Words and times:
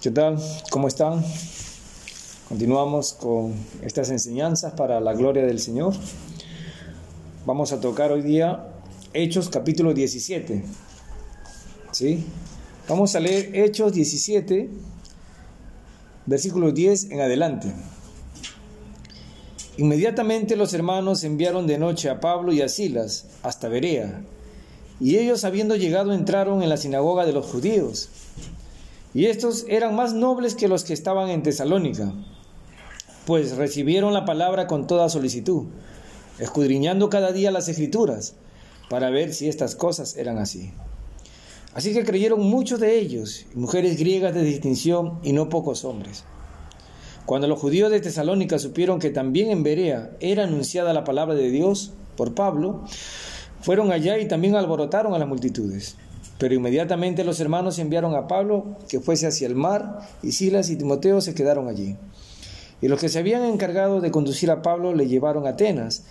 ¿Qué 0.00 0.10
tal? 0.10 0.38
¿Cómo 0.70 0.88
están? 0.88 1.22
Continuamos 2.48 3.12
con 3.12 3.52
estas 3.82 4.08
enseñanzas 4.08 4.72
para 4.72 4.98
la 4.98 5.12
gloria 5.12 5.44
del 5.44 5.60
Señor. 5.60 5.92
Vamos 7.44 7.72
a 7.72 7.82
tocar 7.82 8.10
hoy 8.10 8.22
día 8.22 8.66
Hechos 9.12 9.50
capítulo 9.50 9.92
17. 9.92 10.64
¿Sí? 11.92 12.24
Vamos 12.88 13.14
a 13.14 13.20
leer 13.20 13.54
Hechos 13.54 13.92
17, 13.92 14.70
versículo 16.24 16.72
10 16.72 17.10
en 17.10 17.20
adelante. 17.20 17.70
Inmediatamente 19.76 20.56
los 20.56 20.72
hermanos 20.72 21.24
enviaron 21.24 21.66
de 21.66 21.76
noche 21.76 22.08
a 22.08 22.20
Pablo 22.20 22.54
y 22.54 22.62
a 22.62 22.70
Silas 22.70 23.26
hasta 23.42 23.68
Berea, 23.68 24.22
y 24.98 25.18
ellos 25.18 25.44
habiendo 25.44 25.76
llegado 25.76 26.14
entraron 26.14 26.62
en 26.62 26.70
la 26.70 26.78
sinagoga 26.78 27.26
de 27.26 27.34
los 27.34 27.44
judíos 27.44 28.08
y 29.14 29.26
estos 29.26 29.64
eran 29.68 29.96
más 29.96 30.14
nobles 30.14 30.54
que 30.54 30.68
los 30.68 30.84
que 30.84 30.92
estaban 30.92 31.30
en 31.30 31.42
Tesalónica, 31.42 32.12
pues 33.26 33.56
recibieron 33.56 34.12
la 34.12 34.24
palabra 34.24 34.66
con 34.66 34.86
toda 34.86 35.08
solicitud, 35.08 35.66
escudriñando 36.38 37.10
cada 37.10 37.32
día 37.32 37.50
las 37.50 37.68
escrituras, 37.68 38.34
para 38.88 39.10
ver 39.10 39.32
si 39.34 39.48
estas 39.48 39.76
cosas 39.76 40.16
eran 40.16 40.38
así. 40.38 40.72
Así 41.74 41.92
que 41.92 42.04
creyeron 42.04 42.40
muchos 42.40 42.80
de 42.80 42.98
ellos, 42.98 43.46
mujeres 43.54 43.96
griegas 43.98 44.34
de 44.34 44.42
distinción 44.42 45.20
y 45.22 45.32
no 45.32 45.48
pocos 45.48 45.84
hombres. 45.84 46.24
Cuando 47.26 47.46
los 47.46 47.60
judíos 47.60 47.92
de 47.92 48.00
Tesalónica 48.00 48.58
supieron 48.58 48.98
que 48.98 49.10
también 49.10 49.50
en 49.50 49.62
Berea 49.62 50.10
era 50.18 50.44
anunciada 50.44 50.92
la 50.92 51.04
palabra 51.04 51.36
de 51.36 51.50
Dios 51.50 51.92
por 52.16 52.34
Pablo, 52.34 52.84
fueron 53.60 53.92
allá 53.92 54.18
y 54.18 54.26
también 54.26 54.56
alborotaron 54.56 55.14
a 55.14 55.18
las 55.18 55.28
multitudes. 55.28 55.96
Pero 56.40 56.54
inmediatamente 56.54 57.22
los 57.22 57.38
hermanos 57.38 57.78
enviaron 57.78 58.14
a 58.14 58.26
Pablo 58.26 58.78
que 58.88 58.98
fuese 58.98 59.26
hacia 59.26 59.46
el 59.46 59.54
mar, 59.54 60.00
y 60.22 60.32
Silas 60.32 60.70
y 60.70 60.76
Timoteo 60.76 61.20
se 61.20 61.34
quedaron 61.34 61.68
allí. 61.68 61.98
Y 62.80 62.88
los 62.88 62.98
que 62.98 63.10
se 63.10 63.18
habían 63.18 63.44
encargado 63.44 64.00
de 64.00 64.10
conducir 64.10 64.50
a 64.50 64.62
Pablo 64.62 64.94
le 64.94 65.06
llevaron 65.06 65.46
a 65.46 65.50
Atenas, 65.50 66.04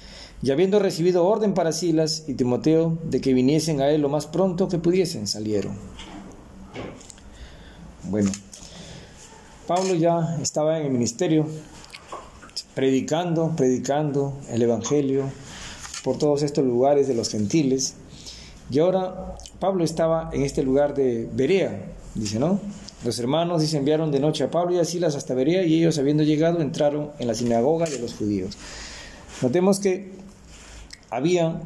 y 0.43 0.51
habiendo 0.51 0.77
recibido 0.77 1.25
orden 1.25 1.55
para 1.55 1.71
Silas 1.71 2.25
y 2.27 2.35
Timoteo 2.35 2.99
de 3.05 3.21
que 3.21 3.33
viniesen 3.33 3.81
a 3.81 3.89
él 3.89 4.01
lo 4.01 4.09
más 4.09 4.27
pronto 4.27 4.67
que 4.67 4.77
pudiesen, 4.77 5.25
salieron. 5.25 5.75
Bueno, 8.03 8.29
Pablo 9.65 9.95
ya 9.95 10.37
estaba 10.43 10.77
en 10.77 10.85
el 10.85 10.91
ministerio, 10.91 11.47
predicando, 12.75 13.55
predicando 13.55 14.37
el 14.51 14.61
Evangelio 14.61 15.23
por 16.03 16.19
todos 16.19 16.43
estos 16.43 16.63
lugares 16.63 17.07
de 17.07 17.15
los 17.15 17.29
gentiles, 17.29 17.95
y 18.69 18.77
ahora 18.77 19.35
Pablo 19.59 19.83
estaba 19.83 20.29
en 20.31 20.43
este 20.43 20.63
lugar 20.63 20.93
de 20.93 21.27
Berea, 21.33 21.85
dice, 22.15 22.39
¿no? 22.39 22.59
Los 23.03 23.19
hermanos, 23.19 23.61
dice, 23.61 23.77
enviaron 23.77 24.11
de 24.11 24.19
noche 24.19 24.45
a 24.45 24.51
Pablo 24.51 24.75
y 24.75 24.79
a 24.79 24.85
Silas 24.85 25.15
hasta 25.15 25.33
Berea 25.33 25.63
y 25.63 25.75
ellos, 25.75 25.97
habiendo 25.97 26.23
llegado, 26.23 26.61
entraron 26.61 27.11
en 27.19 27.27
la 27.27 27.33
sinagoga 27.33 27.85
de 27.85 27.99
los 27.99 28.13
judíos. 28.13 28.57
Notemos 29.41 29.79
que 29.79 30.11
había 31.09 31.61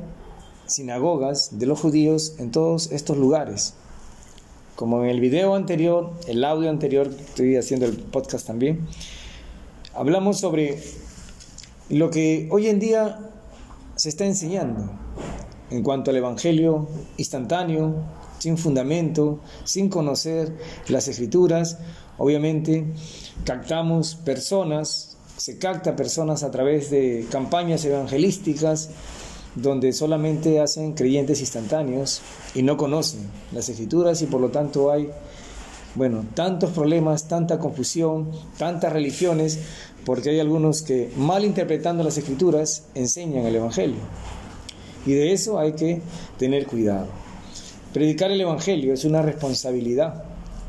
sinagogas 0.65 1.59
de 1.59 1.65
los 1.67 1.79
judíos 1.79 2.35
en 2.39 2.51
todos 2.51 2.91
estos 2.91 3.17
lugares. 3.17 3.75
Como 4.75 5.03
en 5.03 5.09
el 5.09 5.19
video 5.19 5.53
anterior, 5.53 6.13
el 6.27 6.43
audio 6.43 6.71
anterior, 6.71 7.07
estoy 7.07 7.57
haciendo 7.57 7.85
el 7.85 7.93
podcast 7.93 8.47
también, 8.47 8.87
hablamos 9.93 10.39
sobre 10.39 10.81
lo 11.89 12.09
que 12.09 12.47
hoy 12.51 12.67
en 12.69 12.79
día 12.79 13.19
se 13.95 14.09
está 14.09 14.25
enseñando 14.25 15.02
en 15.73 15.81
cuanto 15.81 16.11
al 16.11 16.17
Evangelio 16.17 16.87
instantáneo, 17.17 17.95
sin 18.37 18.59
fundamento, 18.59 19.39
sin 19.63 19.89
conocer 19.89 20.55
las 20.87 21.07
escrituras. 21.07 21.79
Obviamente 22.19 22.85
captamos 23.43 24.13
personas, 24.13 25.17
se 25.35 25.57
capta 25.57 25.95
personas 25.95 26.43
a 26.43 26.51
través 26.51 26.91
de 26.91 27.25
campañas 27.31 27.83
evangelísticas 27.85 28.91
donde 29.55 29.93
solamente 29.93 30.59
hacen 30.59 30.93
creyentes 30.93 31.39
instantáneos 31.39 32.21
y 32.53 32.61
no 32.61 32.77
conocen 32.77 33.21
las 33.51 33.67
escrituras 33.67 34.21
y 34.21 34.27
por 34.27 34.41
lo 34.41 34.49
tanto 34.49 34.91
hay, 34.91 35.09
bueno, 35.95 36.23
tantos 36.35 36.69
problemas, 36.69 37.27
tanta 37.27 37.57
confusión, 37.57 38.29
tantas 38.59 38.93
religiones, 38.93 39.59
porque 40.05 40.29
hay 40.29 40.39
algunos 40.39 40.83
que 40.83 41.11
mal 41.17 41.43
interpretando 41.43 42.03
las 42.03 42.17
escrituras 42.17 42.83
enseñan 42.93 43.47
el 43.47 43.55
Evangelio. 43.55 44.01
Y 45.05 45.13
de 45.13 45.33
eso 45.33 45.59
hay 45.59 45.73
que 45.73 46.01
tener 46.37 46.65
cuidado. 46.65 47.07
Predicar 47.93 48.31
el 48.31 48.41
Evangelio 48.41 48.93
es 48.93 49.05
una 49.05 49.21
responsabilidad. 49.21 50.23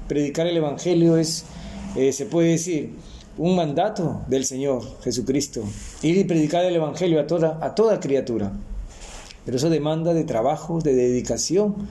Predicar 0.08 0.46
el 0.46 0.56
Evangelio 0.56 1.16
es, 1.16 1.44
eh, 1.96 2.12
se 2.12 2.26
puede 2.26 2.50
decir, 2.50 2.90
un 3.38 3.56
mandato 3.56 4.22
del 4.28 4.44
Señor 4.44 4.82
Jesucristo. 5.02 5.62
Ir 6.02 6.18
y 6.18 6.24
predicar 6.24 6.64
el 6.64 6.76
Evangelio 6.76 7.20
a 7.20 7.26
toda, 7.26 7.58
a 7.62 7.74
toda 7.74 8.00
criatura. 8.00 8.52
Pero 9.44 9.56
eso 9.56 9.70
demanda 9.70 10.14
de 10.14 10.24
trabajo, 10.24 10.80
de 10.80 10.94
dedicación, 10.94 11.88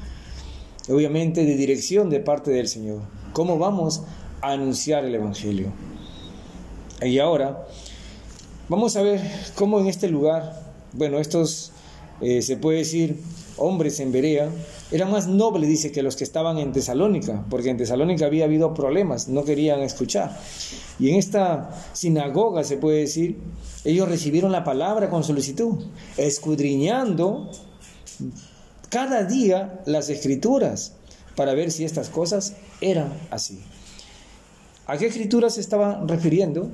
obviamente 0.90 1.46
de 1.46 1.56
dirección 1.56 2.10
de 2.10 2.20
parte 2.20 2.52
del 2.52 2.68
Señor. 2.68 3.02
¿Cómo 3.34 3.58
vamos 3.58 4.04
a 4.42 4.52
anunciar 4.52 5.06
el 5.06 5.16
Evangelio? 5.16 5.72
Y 7.02 7.20
ahora 7.20 7.66
vamos 8.70 8.96
a 8.96 9.02
ver 9.02 9.20
cómo 9.56 9.80
en 9.80 9.88
este 9.88 10.08
lugar, 10.08 10.62
bueno, 10.94 11.20
estos 11.20 11.73
eh, 12.22 12.42
se 12.42 12.58
puede 12.58 12.80
decir, 12.80 13.20
hombres 13.58 14.00
en 14.00 14.12
Berea, 14.12 14.50
eran 14.92 15.12
más 15.12 15.28
nobles, 15.28 15.70
dice, 15.70 15.92
que 15.92 16.04
los 16.04 16.16
que 16.16 16.24
estaban 16.24 16.58
en 16.58 16.72
Tesalónica, 16.72 17.46
porque 17.50 17.70
en 17.70 17.78
Tesalónica 17.78 18.26
había 18.26 18.46
habido 18.46 18.74
problemas, 18.74 19.28
no 19.28 19.44
querían 19.44 19.82
escuchar. 19.82 20.38
Y 21.00 21.10
en 21.10 21.16
esta 21.16 21.72
sinagoga, 21.94 22.64
se 22.64 22.78
puede 22.78 23.00
decir, 23.00 23.38
ellos 23.84 24.08
recibieron 24.08 24.52
la 24.52 24.64
palabra 24.64 25.10
con 25.10 25.24
solicitud, 25.24 25.84
escudriñando 26.18 27.50
cada 28.90 29.24
día 29.24 29.82
las 29.86 30.10
escrituras 30.10 30.94
para 31.36 31.54
ver 31.54 31.72
si 31.72 31.84
estas 31.84 32.10
cosas 32.10 32.56
eran 32.80 33.12
así. 33.32 33.60
¿A 34.86 34.98
qué 34.98 35.08
escrituras 35.08 35.56
se 35.56 35.62
estaban 35.62 36.08
refiriendo? 36.08 36.70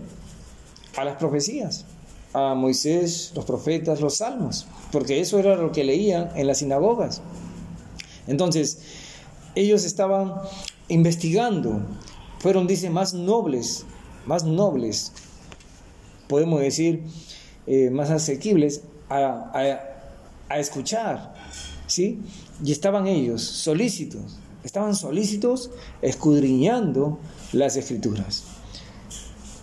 A 0.98 1.06
las 1.06 1.16
profecías 1.18 1.86
a 2.34 2.54
Moisés, 2.54 3.32
los 3.36 3.46
profetas, 3.46 4.02
los 4.02 4.18
salmos, 4.18 4.68
porque 4.92 5.20
eso 5.20 5.40
era 5.40 5.56
lo 5.56 5.72
que 5.72 5.84
leían 5.84 6.30
en 6.36 6.48
las 6.48 6.60
sinagogas. 6.60 7.22
Entonces, 8.28 8.80
ellos 9.56 9.84
estaban 9.84 10.36
investigando, 10.88 11.82
fueron, 12.40 12.68
dice, 12.68 12.90
más 12.90 13.14
nobles, 13.14 13.86
más 14.26 14.44
nobles, 14.44 15.12
podemos 16.28 16.62
decir, 16.62 17.04
eh, 17.66 17.90
más 17.90 18.12
asequibles 18.12 18.82
a, 19.10 19.52
a 20.48 20.60
escuchar, 20.60 21.34
¿sí? 21.88 22.20
Y 22.64 22.72
estaban 22.72 23.08
ellos 23.08 23.42
solícitos, 23.42 24.38
estaban 24.64 24.96
solícitos 24.96 25.72
escudriñando 26.02 27.18
las 27.52 27.76
escrituras. 27.76 28.44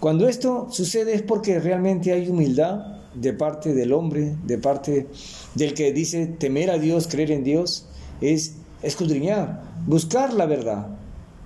Cuando 0.07 0.29
esto 0.29 0.69
sucede 0.71 1.15
es 1.15 1.23
porque 1.23 1.59
realmente 1.59 2.13
hay 2.13 2.29
humildad 2.29 3.03
de 3.13 3.33
parte 3.33 3.75
del 3.75 3.93
hombre, 3.93 4.37
de 4.45 4.57
parte 4.57 5.09
del 5.57 5.75
que 5.75 5.93
dice 5.93 6.29
temer 6.29 6.71
a 6.71 6.79
Dios, 6.79 7.09
creer 7.09 7.33
en 7.33 7.43
Dios, 7.43 7.87
es 8.21 8.55
escudriñar, 8.85 9.65
buscar 9.85 10.33
la 10.33 10.47
verdad. 10.47 10.87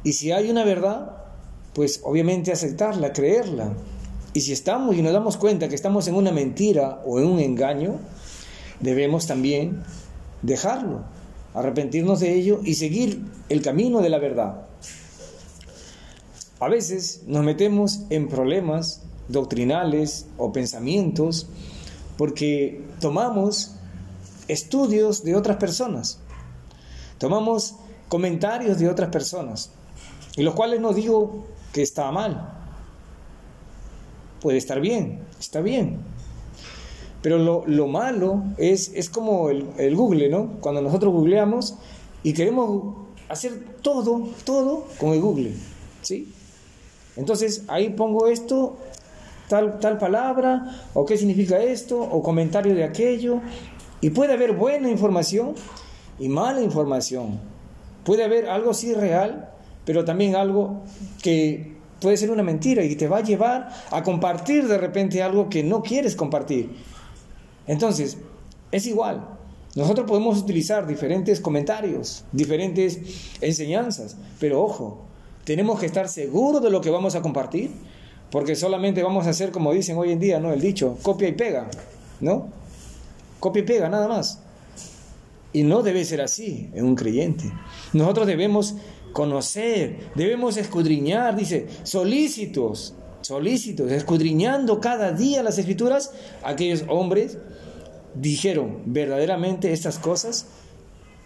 Y 0.05 0.13
si 0.13 0.31
hay 0.31 0.51
una 0.51 0.63
verdad, 0.67 1.11
pues 1.73 2.03
obviamente 2.05 2.53
aceptarla, 2.53 3.15
creerla. 3.15 3.73
Y 4.35 4.43
si 4.43 4.53
estamos 4.53 4.95
y 4.95 5.01
nos 5.01 5.15
damos 5.15 5.39
cuenta 5.39 5.71
que 5.71 5.75
estamos 5.75 6.07
en 6.09 6.17
una 6.17 6.31
mentira 6.31 7.01
o 7.07 7.19
en 7.19 7.29
un 7.29 7.41
engaño, 7.41 7.95
debemos 8.79 9.27
también 9.27 9.83
dejarlo, 10.43 11.01
arrepentirnos 11.55 12.21
de 12.21 12.35
ello 12.35 12.61
y 12.63 12.75
seguir 12.75 13.25
el 13.49 13.63
camino 13.63 14.03
de 14.03 14.11
la 14.11 14.19
verdad. 14.19 14.67
A 16.61 16.69
veces 16.69 17.23
nos 17.27 17.43
metemos 17.43 18.01
en 18.11 18.29
problemas 18.29 19.01
doctrinales 19.29 20.27
o 20.37 20.53
pensamientos 20.53 21.47
porque 22.19 22.85
tomamos 23.01 23.77
estudios 24.47 25.25
de 25.25 25.37
otras 25.37 25.57
personas, 25.57 26.19
tomamos 27.17 27.77
comentarios 28.11 28.79
de 28.79 28.91
otras 28.91 29.09
personas, 29.09 29.71
y 30.37 30.43
los 30.43 30.55
cuales 30.55 30.81
no 30.81 30.93
digo 30.93 31.47
que 31.73 31.81
está 31.81 32.13
mal, 32.13 32.53
puede 34.43 34.59
estar 34.59 34.83
bien, 34.83 35.21
está 35.39 35.63
bien, 35.63 35.97
pero 37.23 37.39
lo, 37.67 37.87
malo 37.87 38.43
es, 38.59 38.93
es 38.95 39.09
como 39.09 39.49
el, 39.49 39.67
el 39.79 39.97
Google, 39.97 40.29
¿no? 40.29 40.59
Cuando 40.61 40.83
nosotros 40.83 41.11
googleamos 41.15 41.77
y 42.23 42.35
queremos 42.35 42.97
hacer 43.31 43.65
todo, 43.81 44.29
todo 44.45 44.87
con 44.99 45.15
el 45.15 45.23
Google, 45.23 45.55
¿sí? 46.03 46.35
Entonces 47.17 47.65
ahí 47.69 47.91
pongo 47.91 48.27
esto, 48.27 48.77
tal, 49.49 49.79
tal 49.81 49.99
palabra, 49.99 50.85
o 50.95 51.05
qué 51.05 51.17
significa 51.17 51.61
esto, 51.61 52.01
o 52.01 52.23
comentario 52.23 52.75
de 52.75 52.85
aquello. 52.85 53.41
Y 54.01 54.11
puede 54.11 54.33
haber 54.33 54.53
buena 54.53 54.91
información 54.91 55.55
y 56.19 56.29
mala 56.29 56.61
información. 56.61 57.39
Puede 58.05 58.25
haber 58.25 58.49
algo 58.49 58.71
así 58.71 58.95
real 58.95 59.51
pero 59.85 60.05
también 60.05 60.37
algo 60.37 60.83
que 61.23 61.75
puede 62.01 62.17
ser 62.17 62.31
una 62.31 62.43
mentira 62.43 62.85
y 62.85 62.95
te 62.97 63.09
va 63.09 63.19
a 63.19 63.23
llevar 63.23 63.71
a 63.91 64.03
compartir 64.03 64.69
de 64.69 64.79
repente 64.79 65.23
algo 65.23 65.49
que 65.49 65.63
no 65.63 65.83
quieres 65.83 66.17
compartir. 66.17 66.71
Entonces, 67.67 68.19
es 68.71 68.87
igual. 68.87 69.27
Nosotros 69.75 70.07
podemos 70.07 70.39
utilizar 70.39 70.87
diferentes 70.87 71.41
comentarios, 71.41 72.25
diferentes 72.33 73.01
enseñanzas, 73.41 74.17
pero 74.39 74.63
ojo, 74.63 75.07
tenemos 75.45 75.81
que 75.81 75.87
estar 75.87 76.09
seguros 76.09 76.63
de 76.63 76.71
lo 76.71 76.81
que 76.81 76.91
vamos 76.91 77.15
a 77.15 77.23
compartir, 77.23 77.71
porque 78.31 78.55
solamente 78.55 79.03
vamos 79.03 79.27
a 79.27 79.31
hacer 79.31 79.51
como 79.51 79.73
dicen 79.73 79.97
hoy 79.99 80.13
en 80.13 80.21
día, 80.21 80.39
¿no? 80.39 80.53
El 80.53 80.61
dicho, 80.61 80.99
copia 81.03 81.29
y 81.29 81.33
pega, 81.33 81.69
¿no? 82.21 82.49
Copia 83.41 83.63
y 83.63 83.67
pega, 83.67 83.89
nada 83.89 84.07
más. 84.07 84.41
Y 85.53 85.65
no 85.65 85.83
debe 85.83 86.05
ser 86.05 86.21
así 86.21 86.71
en 86.75 86.85
un 86.85 86.95
creyente. 86.95 87.51
Nosotros 87.93 88.27
debemos 88.27 88.77
conocer, 89.13 90.11
debemos 90.15 90.57
escudriñar, 90.57 91.35
dice, 91.35 91.67
solícitos, 91.83 92.95
solícitos, 93.23 93.91
escudriñando 93.91 94.81
cada 94.81 95.13
día 95.13 95.43
las 95.43 95.59
escrituras, 95.59 96.13
aquellos 96.43 96.85
hombres 96.89 97.39
dijeron 98.15 98.83
verdaderamente 98.87 99.73
estas 99.73 99.99
cosas, 99.99 100.47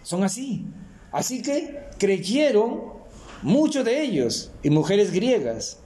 son 0.01 0.23
así. 0.23 0.65
Así 1.11 1.41
que 1.41 1.87
creyeron 1.97 2.94
muchos 3.41 3.85
de 3.85 4.01
ellos, 4.01 4.51
y 4.63 4.69
mujeres 4.69 5.11
griegas, 5.11 5.79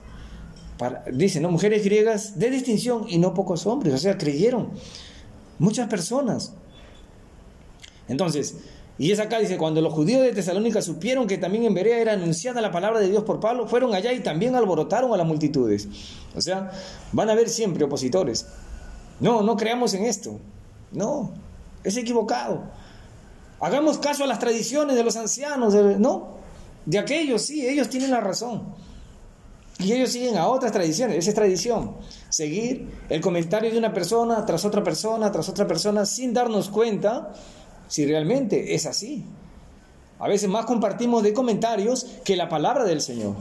dicen, 1.12 1.42
¿no? 1.42 1.50
Mujeres 1.50 1.84
griegas 1.84 2.38
de 2.38 2.50
distinción 2.50 3.04
y 3.08 3.18
no 3.18 3.34
pocos 3.34 3.66
hombres, 3.66 3.94
o 3.94 3.98
sea, 3.98 4.16
creyeron 4.16 4.70
muchas 5.58 5.88
personas. 5.88 6.54
Entonces, 8.08 8.56
y 8.98 9.12
es 9.12 9.20
acá, 9.20 9.38
dice, 9.38 9.56
cuando 9.56 9.80
los 9.80 9.94
judíos 9.94 10.22
de 10.22 10.32
Tesalónica 10.32 10.82
supieron 10.82 11.26
que 11.26 11.38
también 11.38 11.64
en 11.64 11.72
Berea 11.72 12.00
era 12.00 12.12
anunciada 12.12 12.60
la 12.60 12.70
palabra 12.70 13.00
de 13.00 13.08
Dios 13.08 13.24
por 13.24 13.40
Pablo, 13.40 13.66
fueron 13.66 13.94
allá 13.94 14.12
y 14.12 14.20
también 14.20 14.54
alborotaron 14.54 15.12
a 15.14 15.16
las 15.16 15.26
multitudes. 15.26 15.88
O 16.34 16.40
sea, 16.42 16.70
van 17.12 17.30
a 17.30 17.32
haber 17.32 17.48
siempre 17.48 17.84
opositores. 17.84 18.46
No, 19.20 19.42
no 19.42 19.56
creamos 19.56 19.94
en 19.94 20.04
esto. 20.04 20.38
No, 20.92 21.32
es 21.82 21.96
equivocado. 21.96 22.64
Hagamos 23.60 23.98
caso 23.98 24.24
a 24.24 24.26
las 24.26 24.38
tradiciones 24.38 24.96
de 24.96 25.04
los 25.04 25.16
ancianos, 25.16 25.74
no, 25.98 26.39
de 26.86 26.98
aquellos, 26.98 27.42
sí, 27.42 27.66
ellos 27.66 27.88
tienen 27.88 28.10
la 28.10 28.20
razón. 28.20 28.74
Y 29.78 29.92
ellos 29.92 30.10
siguen 30.10 30.36
a 30.36 30.46
otras 30.48 30.72
tradiciones, 30.72 31.16
esa 31.16 31.30
es 31.30 31.34
tradición. 31.34 31.96
Seguir 32.28 32.88
el 33.08 33.20
comentario 33.20 33.70
de 33.70 33.78
una 33.78 33.94
persona 33.94 34.44
tras 34.44 34.64
otra 34.64 34.84
persona, 34.84 35.32
tras 35.32 35.48
otra 35.48 35.66
persona, 35.66 36.04
sin 36.04 36.34
darnos 36.34 36.68
cuenta 36.68 37.32
si 37.88 38.04
realmente 38.06 38.74
es 38.74 38.84
así. 38.86 39.24
A 40.18 40.28
veces 40.28 40.50
más 40.50 40.66
compartimos 40.66 41.22
de 41.22 41.32
comentarios 41.32 42.06
que 42.24 42.36
la 42.36 42.48
palabra 42.48 42.84
del 42.84 43.00
Señor. 43.00 43.34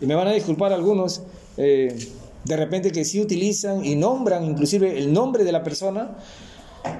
Y 0.00 0.06
me 0.06 0.16
van 0.16 0.26
a 0.26 0.32
disculpar 0.32 0.72
algunos, 0.72 1.22
eh, 1.56 1.96
de 2.44 2.56
repente 2.56 2.90
que 2.90 3.04
sí 3.04 3.20
utilizan 3.20 3.84
y 3.84 3.94
nombran 3.94 4.44
inclusive 4.44 4.98
el 4.98 5.12
nombre 5.12 5.44
de 5.44 5.52
la 5.52 5.62
persona. 5.62 6.16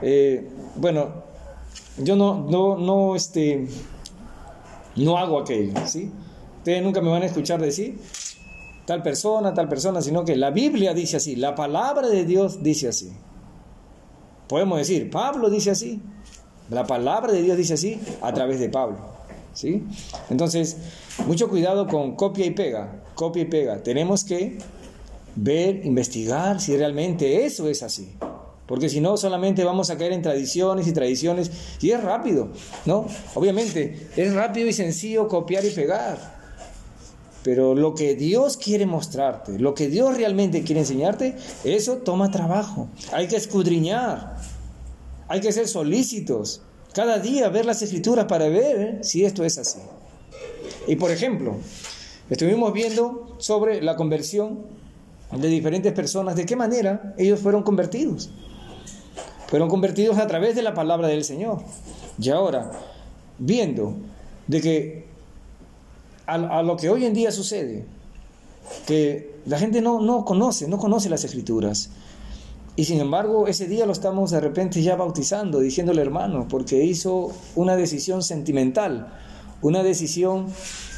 Eh, 0.02 0.48
bueno, 0.76 1.24
yo 1.98 2.14
no, 2.14 2.46
no, 2.48 2.78
no, 2.78 3.16
este, 3.16 3.66
no 4.96 5.18
hago 5.18 5.40
aquello, 5.40 5.74
¿sí? 5.86 6.10
Ustedes 6.58 6.82
nunca 6.82 7.00
me 7.00 7.10
van 7.10 7.22
a 7.22 7.26
escuchar 7.26 7.60
decir 7.60 7.98
tal 8.84 9.02
persona, 9.02 9.54
tal 9.54 9.68
persona, 9.68 10.02
sino 10.02 10.24
que 10.24 10.36
la 10.36 10.50
Biblia 10.50 10.94
dice 10.94 11.16
así, 11.16 11.36
la 11.36 11.54
palabra 11.54 12.08
de 12.08 12.24
Dios 12.24 12.62
dice 12.62 12.88
así. 12.88 13.12
Podemos 14.48 14.78
decir, 14.78 15.10
Pablo 15.10 15.48
dice 15.48 15.70
así, 15.70 16.02
la 16.70 16.86
palabra 16.86 17.32
de 17.32 17.42
Dios 17.42 17.56
dice 17.56 17.74
así 17.74 18.00
a 18.20 18.32
través 18.32 18.60
de 18.60 18.68
Pablo. 18.68 18.98
¿sí? 19.54 19.82
Entonces, 20.28 20.76
mucho 21.26 21.48
cuidado 21.48 21.86
con 21.86 22.14
copia 22.14 22.44
y 22.44 22.50
pega, 22.50 23.02
copia 23.14 23.42
y 23.42 23.46
pega. 23.46 23.82
Tenemos 23.82 24.24
que 24.24 24.58
ver, 25.36 25.84
investigar 25.84 26.60
si 26.60 26.76
realmente 26.76 27.46
eso 27.46 27.68
es 27.68 27.82
así. 27.82 28.16
Porque 28.66 28.88
si 28.88 29.00
no, 29.00 29.16
solamente 29.16 29.62
vamos 29.64 29.90
a 29.90 29.98
caer 29.98 30.12
en 30.12 30.22
tradiciones 30.22 30.86
y 30.86 30.92
tradiciones. 30.92 31.50
Y 31.80 31.90
es 31.90 32.02
rápido, 32.02 32.48
¿no? 32.86 33.06
Obviamente, 33.34 34.08
es 34.16 34.32
rápido 34.32 34.66
y 34.68 34.72
sencillo 34.72 35.28
copiar 35.28 35.64
y 35.64 35.70
pegar. 35.70 36.34
Pero 37.42 37.74
lo 37.74 37.94
que 37.94 38.14
Dios 38.14 38.56
quiere 38.56 38.86
mostrarte, 38.86 39.58
lo 39.58 39.74
que 39.74 39.88
Dios 39.88 40.16
realmente 40.16 40.62
quiere 40.62 40.80
enseñarte, 40.80 41.36
eso 41.62 41.98
toma 41.98 42.30
trabajo. 42.30 42.88
Hay 43.12 43.28
que 43.28 43.36
escudriñar. 43.36 44.36
Hay 45.28 45.40
que 45.40 45.52
ser 45.52 45.68
solícitos. 45.68 46.62
Cada 46.94 47.18
día 47.18 47.50
ver 47.50 47.66
las 47.66 47.82
escrituras 47.82 48.24
para 48.24 48.48
ver 48.48 49.04
si 49.04 49.26
esto 49.26 49.44
es 49.44 49.58
así. 49.58 49.80
Y 50.86 50.96
por 50.96 51.10
ejemplo, 51.10 51.56
estuvimos 52.30 52.72
viendo 52.72 53.36
sobre 53.38 53.82
la 53.82 53.96
conversión 53.96 54.60
de 55.30 55.48
diferentes 55.48 55.92
personas, 55.92 56.36
de 56.36 56.46
qué 56.46 56.56
manera 56.56 57.14
ellos 57.18 57.40
fueron 57.40 57.62
convertidos. 57.62 58.30
Fueron 59.54 59.68
convertidos 59.68 60.18
a 60.18 60.26
través 60.26 60.56
de 60.56 60.62
la 60.62 60.74
palabra 60.74 61.06
del 61.06 61.22
Señor. 61.22 61.58
Y 62.20 62.28
ahora, 62.30 62.72
viendo 63.38 63.94
de 64.48 64.60
que 64.60 65.06
a, 66.26 66.60
lo 66.64 66.76
que 66.76 66.90
hoy 66.90 67.04
en 67.04 67.14
día 67.14 67.30
sucede, 67.30 67.86
que 68.84 69.36
la 69.46 69.60
gente 69.60 69.80
no, 69.80 70.00
no 70.00 70.24
conoce, 70.24 70.66
no 70.66 70.76
conoce 70.76 71.08
las 71.08 71.22
escrituras, 71.22 71.90
y 72.74 72.86
sin 72.86 72.98
embargo, 72.98 73.46
ese 73.46 73.68
día 73.68 73.86
lo 73.86 73.92
estamos 73.92 74.32
de 74.32 74.40
repente 74.40 74.82
ya 74.82 74.96
bautizando, 74.96 75.60
diciéndole 75.60 76.02
hermano, 76.02 76.48
porque 76.48 76.82
hizo 76.82 77.30
una 77.54 77.76
decisión 77.76 78.24
sentimental, 78.24 79.06
una 79.62 79.84
decisión 79.84 80.48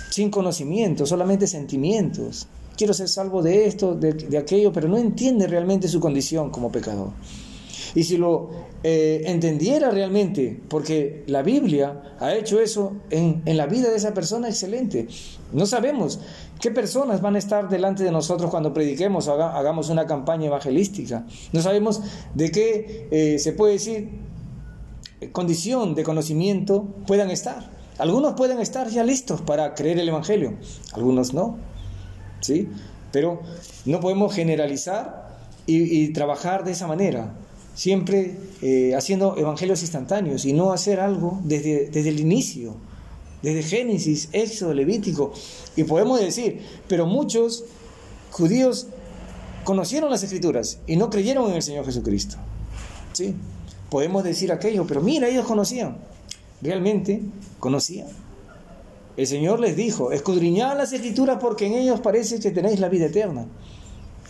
sin 0.08 0.30
conocimiento, 0.30 1.04
solamente 1.04 1.46
sentimientos. 1.46 2.46
Quiero 2.74 2.94
ser 2.94 3.08
salvo 3.08 3.42
de 3.42 3.66
esto, 3.66 3.94
de, 3.94 4.38
aquello, 4.38 4.72
pero 4.72 4.88
no 4.88 4.96
entiende 4.96 5.46
realmente 5.46 5.88
su 5.88 6.00
condición 6.00 6.48
como 6.48 6.72
pecador. 6.72 7.10
Y 7.96 8.04
si 8.04 8.19
lo 8.19 8.50
eh, 8.84 9.22
entendiera 9.25 9.90
realmente, 9.90 10.60
porque 10.69 11.25
la 11.26 11.43
Biblia 11.43 12.14
ha 12.20 12.34
hecho 12.34 12.60
eso 12.60 12.93
en, 13.08 13.40
en, 13.46 13.56
la 13.56 13.66
vida 13.66 13.88
de 13.88 13.96
esa 13.96 14.12
persona, 14.12 14.48
excelente. 14.48 15.08
No 15.54 15.64
sabemos 15.64 16.20
qué 16.60 16.70
personas 16.70 17.22
van 17.22 17.37
a 17.37 17.38
estar 17.38 17.70
delante 17.70 18.04
de 18.04 18.12
nosotros 18.12 18.50
cuando 18.50 18.75
prediquemos 18.75 19.28
o 19.28 19.43
hagamos 19.43 19.88
una 19.88 20.04
campaña 20.04 20.48
evangelística. 20.48 21.25
No 21.54 21.62
sabemos 21.62 22.02
de 22.34 22.50
qué 22.50 23.08
eh, 23.10 23.38
se 23.38 23.54
puede 23.54 23.72
decir 23.72 24.10
condición 25.32 25.94
de 25.94 26.04
conocimiento 26.04 26.87
puedan 27.06 27.31
estar. 27.31 27.70
Algunos 27.96 28.34
pueden 28.34 28.60
estar 28.60 28.90
ya 28.90 29.04
listos 29.04 29.40
para 29.40 29.75
creer 29.75 29.99
el 30.00 30.10
Evangelio, 30.10 30.52
algunos 30.92 31.32
no. 31.32 31.56
¿Sí? 32.40 32.68
Pero 33.11 33.40
no 33.87 34.00
podemos 34.00 34.35
generalizar 34.35 35.35
y 35.66 36.12
trabajar 36.12 36.62
de 36.62 36.73
esa 36.73 36.87
manera 36.87 37.32
siempre 37.76 38.35
eh, 38.62 38.95
haciendo 38.97 39.37
evangelios 39.37 39.83
instantáneos 39.83 40.47
y 40.47 40.54
no 40.54 40.73
hacer 40.73 40.99
algo 40.99 41.40
desde, 41.45 41.90
desde 41.90 42.09
el 42.09 42.18
inicio, 42.18 42.75
desde 43.42 43.62
Génesis, 43.62 44.30
Éxodo, 44.33 44.73
Levítico. 44.73 45.33
Y 45.76 45.85
podemos 45.85 46.18
decir, 46.18 46.62
pero 46.88 47.06
muchos 47.06 47.64
judíos 48.30 48.88
conocieron 49.62 50.11
las 50.11 50.23
escrituras 50.23 50.78
y 50.87 50.97
no 50.97 51.11
creyeron 51.11 51.50
en 51.50 51.56
el 51.56 51.62
Señor 51.62 51.85
Jesucristo. 51.85 52.38
¿Sí? 53.12 53.35
Podemos 53.90 54.25
decir 54.25 54.50
aquello, 54.50 54.87
pero 54.87 55.02
mira, 55.02 55.28
ellos 55.28 55.45
conocían. 55.45 55.99
Realmente 56.62 57.21
conocían. 57.61 58.09
El 59.18 59.26
Señor 59.26 59.61
les 59.61 59.76
dijo, 59.76 60.12
escudriñad 60.12 60.78
las 60.78 60.95
escrituras 60.95 61.38
porque 61.40 61.66
en 61.66 61.75
ellos 61.75 62.00
parece 62.00 62.40
que 62.40 62.50
tenéis 62.50 62.80
la 62.80 62.88
vida 62.88 63.06
eterna. 63.06 63.47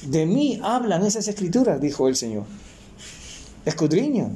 De 0.03 0.27
mí 0.27 0.61
hablan 0.63 1.07
esas 1.07 1.29
escrituras, 1.29 1.81
dijo 1.81 2.09
el 2.09 2.17
Señor 2.17 2.45
escudriña 3.67 4.31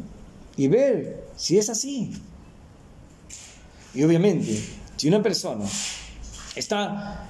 y 0.57 0.69
ver 0.69 1.25
si 1.37 1.57
es 1.57 1.71
así. 1.71 2.13
Y 3.95 4.03
obviamente, 4.03 4.63
si 4.97 5.09
una 5.09 5.23
persona 5.23 5.65
está 6.55 7.27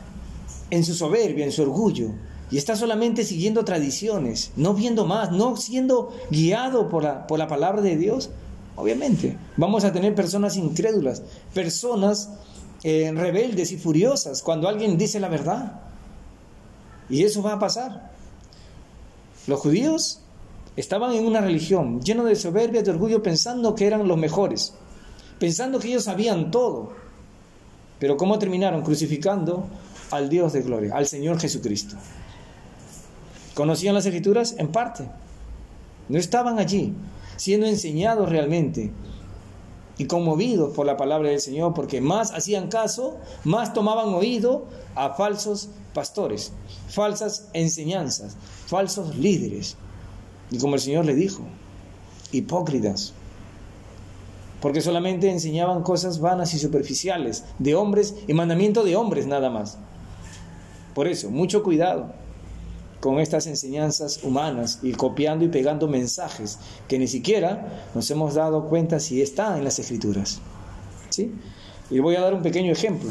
en 0.70 0.84
su 0.84 0.94
soberbia, 0.94 1.44
en 1.44 1.52
su 1.52 1.62
orgullo, 1.62 2.10
y 2.50 2.56
está 2.56 2.74
solamente 2.74 3.24
siguiendo 3.24 3.64
tradiciones, 3.64 4.50
no 4.56 4.74
viendo 4.74 5.06
más, 5.06 5.30
no 5.30 5.56
siendo 5.56 6.12
guiado 6.30 6.88
por 6.88 7.04
la, 7.04 7.26
por 7.28 7.38
la 7.38 7.46
palabra 7.46 7.80
de 7.80 7.96
Dios, 7.96 8.30
obviamente 8.74 9.38
vamos 9.56 9.84
a 9.84 9.92
tener 9.92 10.14
personas 10.16 10.56
incrédulas, 10.56 11.22
personas 11.54 12.30
eh, 12.82 13.12
rebeldes 13.14 13.70
y 13.72 13.76
furiosas 13.76 14.42
cuando 14.42 14.68
alguien 14.68 14.98
dice 14.98 15.20
la 15.20 15.28
verdad. 15.28 15.80
Y 17.08 17.24
eso 17.24 17.42
va 17.42 17.54
a 17.54 17.58
pasar. 17.58 18.10
Los 19.46 19.60
judíos 19.60 20.19
Estaban 20.80 21.12
en 21.12 21.26
una 21.26 21.42
religión 21.42 22.00
lleno 22.00 22.24
de 22.24 22.34
soberbia, 22.34 22.82
de 22.82 22.90
orgullo, 22.90 23.22
pensando 23.22 23.74
que 23.74 23.86
eran 23.86 24.08
los 24.08 24.16
mejores, 24.16 24.72
pensando 25.38 25.78
que 25.78 25.88
ellos 25.88 26.04
sabían 26.04 26.50
todo. 26.50 26.94
Pero 27.98 28.16
¿cómo 28.16 28.38
terminaron? 28.38 28.80
Crucificando 28.80 29.66
al 30.10 30.30
Dios 30.30 30.54
de 30.54 30.62
gloria, 30.62 30.96
al 30.96 31.06
Señor 31.06 31.38
Jesucristo. 31.38 31.96
¿Conocían 33.52 33.94
las 33.94 34.06
escrituras? 34.06 34.54
En 34.56 34.72
parte. 34.72 35.06
No 36.08 36.16
estaban 36.16 36.58
allí, 36.58 36.94
siendo 37.36 37.66
enseñados 37.66 38.30
realmente. 38.30 38.90
y 39.98 40.06
conmovidos 40.06 40.74
por 40.74 40.86
la 40.86 40.96
palabra 40.96 41.28
del 41.28 41.40
Señor, 41.40 41.74
porque 41.74 42.00
más 42.00 42.32
hacían 42.32 42.68
caso, 42.68 43.18
más 43.44 43.74
tomaban 43.74 44.14
oído 44.14 44.64
a 44.94 45.10
falsos 45.10 45.68
pastores, 45.92 46.52
falsas 46.88 47.50
enseñanzas, 47.52 48.34
falsos 48.66 49.14
líderes. 49.16 49.76
Y 50.50 50.58
como 50.58 50.74
el 50.74 50.80
Señor 50.80 51.04
le 51.04 51.14
dijo, 51.14 51.42
hipócritas, 52.32 53.12
porque 54.60 54.80
solamente 54.80 55.30
enseñaban 55.30 55.82
cosas 55.82 56.20
vanas 56.20 56.52
y 56.54 56.58
superficiales 56.58 57.44
de 57.58 57.74
hombres 57.74 58.14
y 58.26 58.34
mandamiento 58.34 58.84
de 58.84 58.96
hombres 58.96 59.26
nada 59.26 59.48
más. 59.50 59.78
Por 60.94 61.08
eso, 61.08 61.30
mucho 61.30 61.62
cuidado 61.62 62.12
con 63.00 63.18
estas 63.18 63.46
enseñanzas 63.46 64.22
humanas 64.22 64.80
y 64.82 64.92
copiando 64.92 65.44
y 65.44 65.48
pegando 65.48 65.88
mensajes 65.88 66.58
que 66.86 66.98
ni 66.98 67.08
siquiera 67.08 67.86
nos 67.94 68.10
hemos 68.10 68.34
dado 68.34 68.68
cuenta 68.68 69.00
si 69.00 69.22
están 69.22 69.56
en 69.56 69.64
las 69.64 69.78
escrituras. 69.78 70.40
¿Sí? 71.08 71.32
Y 71.90 71.98
voy 71.98 72.16
a 72.16 72.20
dar 72.20 72.34
un 72.34 72.42
pequeño 72.42 72.72
ejemplo. 72.72 73.10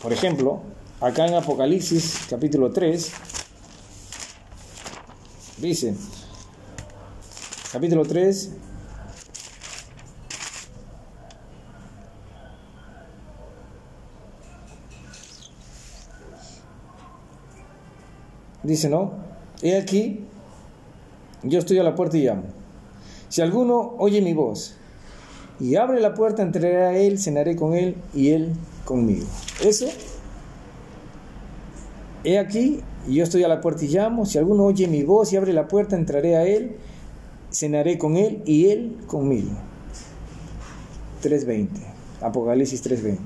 Por 0.00 0.12
ejemplo, 0.12 0.60
acá 1.00 1.26
en 1.26 1.34
Apocalipsis 1.34 2.26
capítulo 2.30 2.70
3 2.70 3.12
dice, 5.58 5.94
capítulo 7.72 8.04
3, 8.04 8.50
Dice, 18.66 18.88
no, 18.88 19.12
he 19.62 19.76
aquí, 19.76 20.24
yo 21.44 21.60
estoy 21.60 21.78
a 21.78 21.84
la 21.84 21.94
puerta 21.94 22.16
y 22.16 22.24
llamo. 22.24 22.42
Si 23.28 23.40
alguno 23.40 23.94
oye 23.98 24.20
mi 24.20 24.34
voz 24.34 24.74
y 25.60 25.76
abre 25.76 26.00
la 26.00 26.14
puerta, 26.14 26.42
entraré 26.42 26.82
a 26.82 26.98
él, 26.98 27.20
cenaré 27.20 27.54
con 27.54 27.74
él 27.74 27.94
y 28.12 28.30
él 28.30 28.54
conmigo. 28.84 29.24
Eso, 29.64 29.86
he 32.26 32.40
aquí, 32.40 32.80
yo 33.08 33.22
estoy 33.22 33.44
a 33.44 33.48
la 33.48 33.60
puerta 33.60 33.84
y 33.84 33.88
llamo. 33.88 34.26
Si 34.26 34.36
alguno 34.36 34.64
oye 34.64 34.88
mi 34.88 35.04
voz 35.04 35.32
y 35.32 35.36
abre 35.36 35.52
la 35.52 35.68
puerta, 35.68 35.94
entraré 35.94 36.34
a 36.34 36.44
él, 36.44 36.76
cenaré 37.52 37.98
con 37.98 38.16
él 38.16 38.42
y 38.44 38.68
él 38.68 38.96
conmigo. 39.06 39.52
3.20, 41.22 41.68
Apocalipsis 42.20 42.84
3.20. 42.84 43.18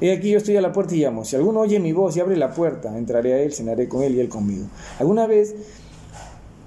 He 0.00 0.10
aquí 0.10 0.30
yo 0.30 0.38
estoy 0.38 0.56
a 0.56 0.62
la 0.62 0.72
puerta 0.72 0.94
y 0.94 1.00
llamo. 1.00 1.24
Si 1.24 1.36
alguno 1.36 1.60
oye 1.60 1.78
mi 1.78 1.92
voz 1.92 2.16
y 2.16 2.20
abre 2.20 2.36
la 2.38 2.54
puerta, 2.54 2.96
entraré 2.96 3.34
a 3.34 3.38
él, 3.42 3.52
cenaré 3.52 3.88
con 3.88 4.02
él 4.02 4.14
y 4.14 4.20
él 4.20 4.30
conmigo. 4.30 4.66
¿Alguna 4.98 5.26
vez 5.26 5.54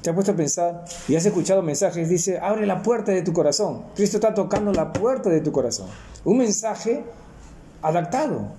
te 0.03 0.11
has 0.11 0.13
puesto 0.13 0.33
a 0.33 0.35
pensar 0.35 0.85
y 1.07 1.15
has 1.15 1.25
escuchado 1.25 1.63
mensajes? 1.63 2.07
Dice, 2.07 2.37
abre 2.37 2.67
la 2.67 2.83
puerta 2.83 3.11
de 3.11 3.23
tu 3.23 3.33
corazón. 3.33 3.85
Cristo 3.95 4.17
está 4.17 4.35
tocando 4.35 4.71
la 4.71 4.93
puerta 4.93 5.31
de 5.31 5.41
tu 5.41 5.51
corazón. 5.51 5.87
Un 6.23 6.37
mensaje 6.37 7.03
adaptado, 7.81 8.51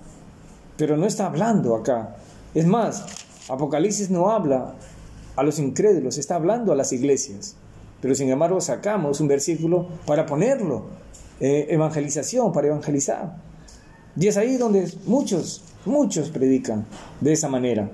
pero 0.75 0.97
no 0.97 1.05
está 1.05 1.27
hablando 1.27 1.75
acá. 1.75 2.17
Es 2.53 2.65
más, 2.65 3.05
Apocalipsis 3.49 4.09
no 4.09 4.29
habla 4.29 4.75
a 5.35 5.43
los 5.43 5.59
incrédulos, 5.59 6.17
está 6.17 6.35
hablando 6.35 6.71
a 6.71 6.75
las 6.75 6.91
iglesias. 6.91 7.55
Pero 8.01 8.15
sin 8.15 8.29
embargo 8.29 8.61
sacamos 8.61 9.19
un 9.19 9.27
versículo 9.27 9.87
para 10.05 10.25
ponerlo. 10.25 10.85
Eh, 11.39 11.67
evangelización, 11.69 12.51
para 12.51 12.67
evangelizar. 12.67 13.37
Y 14.17 14.27
es 14.27 14.35
ahí 14.35 14.57
donde 14.57 14.91
muchos, 15.05 15.63
muchos 15.85 16.29
predican 16.29 16.85
de 17.21 17.31
esa 17.31 17.47
manera. 17.47 17.89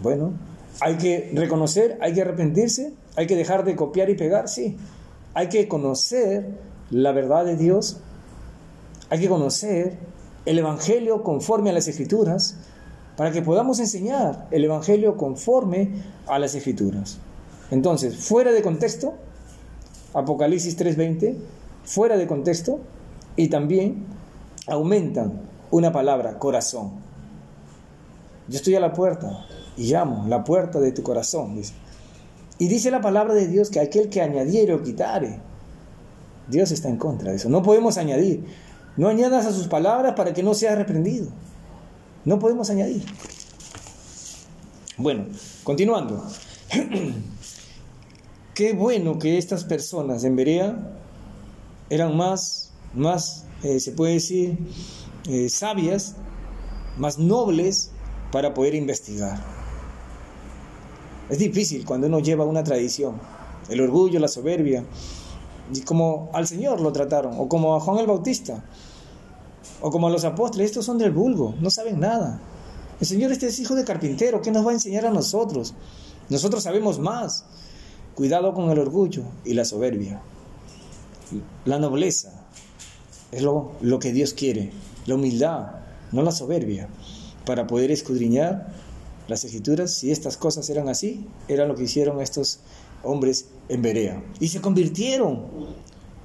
Bueno, 0.00 0.32
hay 0.80 0.96
que 0.96 1.32
reconocer, 1.34 1.98
hay 2.00 2.14
que 2.14 2.22
arrepentirse, 2.22 2.92
hay 3.16 3.26
que 3.26 3.34
dejar 3.34 3.64
de 3.64 3.74
copiar 3.74 4.08
y 4.10 4.14
pegar, 4.14 4.48
sí. 4.48 4.76
Hay 5.34 5.48
que 5.48 5.66
conocer 5.66 6.46
la 6.90 7.10
verdad 7.10 7.44
de 7.44 7.56
Dios, 7.56 7.98
hay 9.10 9.20
que 9.20 9.28
conocer 9.28 9.98
el 10.46 10.58
Evangelio 10.58 11.24
conforme 11.24 11.70
a 11.70 11.72
las 11.72 11.88
Escrituras, 11.88 12.56
para 13.16 13.30
que 13.30 13.42
podamos 13.42 13.78
enseñar 13.80 14.48
el 14.50 14.64
Evangelio 14.64 15.16
conforme 15.16 15.90
a 16.26 16.38
las 16.38 16.54
Escrituras. 16.54 17.18
Entonces, 17.70 18.16
fuera 18.16 18.52
de 18.52 18.62
contexto, 18.62 19.14
Apocalipsis 20.12 20.76
3:20, 20.76 21.36
fuera 21.84 22.16
de 22.16 22.26
contexto, 22.26 22.80
y 23.36 23.48
también 23.48 24.06
aumentan 24.66 25.40
una 25.70 25.92
palabra, 25.92 26.38
corazón. 26.38 26.92
Yo 28.48 28.56
estoy 28.56 28.74
a 28.74 28.80
la 28.80 28.92
puerta 28.92 29.46
y 29.76 29.90
llamo, 29.90 30.26
la 30.28 30.44
puerta 30.44 30.78
de 30.80 30.92
tu 30.92 31.02
corazón, 31.02 31.56
dice. 31.56 31.74
Y 32.58 32.68
dice 32.68 32.90
la 32.90 33.00
palabra 33.00 33.34
de 33.34 33.48
Dios 33.48 33.70
que 33.70 33.80
aquel 33.80 34.08
que 34.08 34.22
añadiere 34.22 34.74
o 34.74 34.82
quitare, 34.82 35.40
Dios 36.48 36.70
está 36.70 36.88
en 36.88 36.96
contra 36.96 37.30
de 37.30 37.36
eso. 37.36 37.48
No 37.48 37.62
podemos 37.62 37.98
añadir. 37.98 38.44
No 38.96 39.08
añadas 39.08 39.46
a 39.46 39.52
sus 39.52 39.66
palabras 39.66 40.14
para 40.14 40.32
que 40.32 40.44
no 40.44 40.54
sea 40.54 40.76
reprendido. 40.76 41.26
No 42.24 42.38
podemos 42.38 42.70
añadir. 42.70 43.04
Bueno, 44.96 45.26
continuando. 45.62 46.24
Qué 48.54 48.72
bueno 48.72 49.18
que 49.18 49.36
estas 49.36 49.64
personas 49.64 50.22
en 50.24 50.36
Berea 50.36 50.96
eran 51.90 52.16
más, 52.16 52.70
más 52.94 53.44
eh, 53.62 53.80
se 53.80 53.92
puede 53.92 54.14
decir, 54.14 54.56
eh, 55.28 55.48
sabias, 55.48 56.16
más 56.96 57.18
nobles 57.18 57.90
para 58.30 58.54
poder 58.54 58.74
investigar. 58.74 59.42
Es 61.28 61.38
difícil 61.38 61.84
cuando 61.84 62.06
uno 62.06 62.20
lleva 62.20 62.44
una 62.44 62.62
tradición, 62.62 63.20
el 63.68 63.80
orgullo, 63.80 64.20
la 64.20 64.28
soberbia, 64.28 64.84
y 65.72 65.80
como 65.80 66.30
al 66.34 66.46
Señor 66.46 66.80
lo 66.80 66.92
trataron, 66.92 67.34
o 67.38 67.48
como 67.48 67.74
a 67.74 67.80
Juan 67.80 67.98
el 67.98 68.06
Bautista, 68.06 68.62
o 69.80 69.90
como 69.90 70.08
a 70.08 70.10
los 70.10 70.24
apóstoles, 70.24 70.70
estos 70.70 70.84
son 70.84 70.98
del 70.98 71.12
vulgo, 71.12 71.54
no 71.60 71.70
saben 71.70 72.00
nada. 72.00 72.40
El 73.00 73.06
Señor 73.06 73.32
este 73.32 73.48
es 73.48 73.58
hijo 73.58 73.74
de 73.74 73.84
carpintero, 73.84 74.40
¿qué 74.40 74.50
nos 74.50 74.66
va 74.66 74.70
a 74.70 74.74
enseñar 74.74 75.06
a 75.06 75.10
nosotros? 75.10 75.74
Nosotros 76.28 76.62
sabemos 76.62 76.98
más. 76.98 77.44
Cuidado 78.14 78.54
con 78.54 78.70
el 78.70 78.78
orgullo 78.78 79.24
y 79.44 79.54
la 79.54 79.64
soberbia. 79.64 80.22
La 81.64 81.78
nobleza 81.78 82.46
es 83.32 83.42
lo, 83.42 83.72
lo 83.80 83.98
que 83.98 84.12
Dios 84.12 84.34
quiere, 84.34 84.70
la 85.06 85.16
humildad, 85.16 85.72
no 86.12 86.22
la 86.22 86.30
soberbia, 86.30 86.88
para 87.44 87.66
poder 87.66 87.90
escudriñar 87.90 88.72
las 89.26 89.44
escrituras. 89.44 89.92
Si 89.92 90.12
estas 90.12 90.36
cosas 90.36 90.70
eran 90.70 90.88
así, 90.88 91.26
era 91.48 91.66
lo 91.66 91.74
que 91.74 91.84
hicieron 91.84 92.20
estos 92.20 92.60
hombres 93.02 93.48
en 93.68 93.82
Berea. 93.82 94.22
Y 94.38 94.48
se 94.48 94.60
convirtieron, 94.60 95.46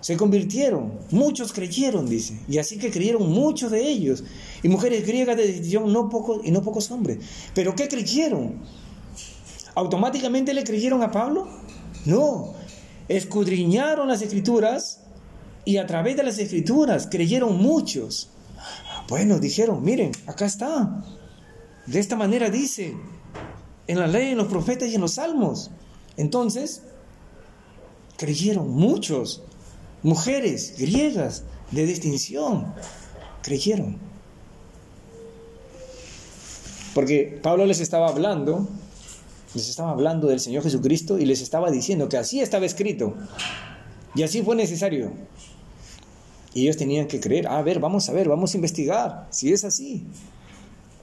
se 0.01 0.17
convirtieron, 0.17 0.93
muchos 1.11 1.51
creyeron, 1.51 2.07
dice, 2.07 2.39
y 2.47 2.57
así 2.57 2.77
que 2.77 2.91
creyeron 2.91 3.29
muchos 3.29 3.71
de 3.71 3.87
ellos, 3.87 4.23
y 4.63 4.69
mujeres 4.69 5.05
griegas 5.05 5.35
de 5.37 5.47
decisión, 5.47 5.91
no 5.91 6.09
pocos, 6.09 6.41
y 6.43 6.51
no 6.51 6.61
pocos 6.61 6.89
hombres. 6.91 7.19
¿Pero 7.53 7.75
qué 7.75 7.87
creyeron? 7.87 8.59
¿Automáticamente 9.75 10.53
le 10.53 10.63
creyeron 10.63 11.03
a 11.03 11.11
Pablo? 11.11 11.47
No, 12.05 12.53
escudriñaron 13.07 14.07
las 14.07 14.21
escrituras 14.21 15.01
y 15.65 15.77
a 15.77 15.85
través 15.85 16.15
de 16.15 16.23
las 16.23 16.39
escrituras 16.39 17.07
creyeron 17.11 17.57
muchos. 17.57 18.29
Bueno, 19.09 19.39
dijeron, 19.39 19.83
miren, 19.83 20.11
acá 20.27 20.45
está. 20.45 21.03
De 21.85 21.99
esta 21.99 22.15
manera 22.15 22.49
dice, 22.49 22.95
en 23.87 23.99
la 23.99 24.07
ley, 24.07 24.29
en 24.29 24.37
los 24.37 24.47
profetas 24.47 24.89
y 24.89 24.95
en 24.95 25.01
los 25.01 25.13
salmos. 25.13 25.71
Entonces, 26.15 26.83
creyeron 28.17 28.69
muchos, 28.69 29.43
mujeres 30.03 30.75
griegas 30.77 31.43
de 31.71 31.85
distinción, 31.85 32.73
creyeron. 33.41 33.97
Porque 36.93 37.39
Pablo 37.41 37.65
les 37.65 37.79
estaba 37.79 38.09
hablando, 38.09 38.67
les 39.53 39.69
estaba 39.69 39.91
hablando 39.91 40.27
del 40.27 40.39
Señor 40.39 40.63
Jesucristo 40.63 41.19
y 41.19 41.25
les 41.25 41.41
estaba 41.41 41.71
diciendo 41.71 42.09
que 42.09 42.17
así 42.17 42.41
estaba 42.41 42.65
escrito. 42.65 43.15
Y 44.15 44.23
así 44.23 44.41
fue 44.41 44.55
necesario. 44.55 45.11
Y 46.53 46.63
ellos 46.63 46.77
tenían 46.77 47.07
que 47.07 47.19
creer, 47.19 47.47
a 47.47 47.61
ver, 47.61 47.79
vamos 47.79 48.09
a 48.09 48.13
ver, 48.13 48.27
vamos 48.27 48.53
a 48.53 48.57
investigar, 48.57 49.27
si 49.29 49.53
es 49.53 49.63
así. 49.63 50.03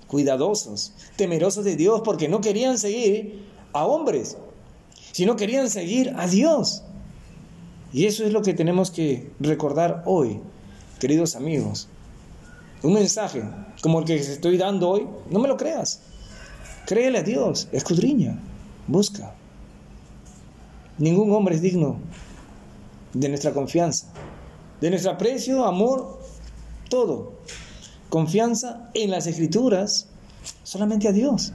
Cuidadosos, 0.09 0.93
temerosos 1.17 1.65
de 1.65 1.77
Dios, 1.77 2.03
porque 2.05 2.29
no 2.29 2.41
querían 2.41 2.79
seguir 2.79 3.45
a 3.73 3.87
hombres, 3.87 4.37
sino 5.13 5.37
querían 5.37 5.71
seguir 5.71 6.13
a 6.17 6.27
Dios. 6.27 6.83
Y 7.93 8.07
eso 8.07 8.25
es 8.25 8.33
lo 8.33 8.43
que 8.43 8.55
tenemos 8.55 8.91
que 8.91 9.31
recordar 9.41 10.03
hoy, 10.07 10.41
queridos 10.99 11.37
amigos. 11.37 11.89
Un 12.83 12.95
mensaje 12.95 13.43
como 13.83 14.01
el 14.01 14.05
que 14.05 14.17
estoy 14.17 14.59
dando 14.59 14.89
hoy, 14.89 15.07
no 15.31 15.39
me 15.39 15.49
lo 15.49 15.57
creas. 15.57 16.01
Créele 16.87 17.19
a 17.19 17.23
Dios, 17.23 17.69
escudriña, 17.73 18.39
busca. 18.87 19.35
Ningún 20.99 21.33
hombre 21.33 21.55
es 21.55 21.63
digno 21.63 21.99
de 23.13 23.29
nuestra 23.29 23.53
confianza 23.53 24.13
de 24.81 24.91
nuestro 24.91 25.13
aprecio, 25.13 25.65
amor, 25.65 26.21
todo. 26.89 27.33
Confianza 28.09 28.91
en 28.95 29.11
las 29.11 29.27
escrituras, 29.27 30.09
solamente 30.63 31.09
a 31.09 31.13
Dios. 31.13 31.53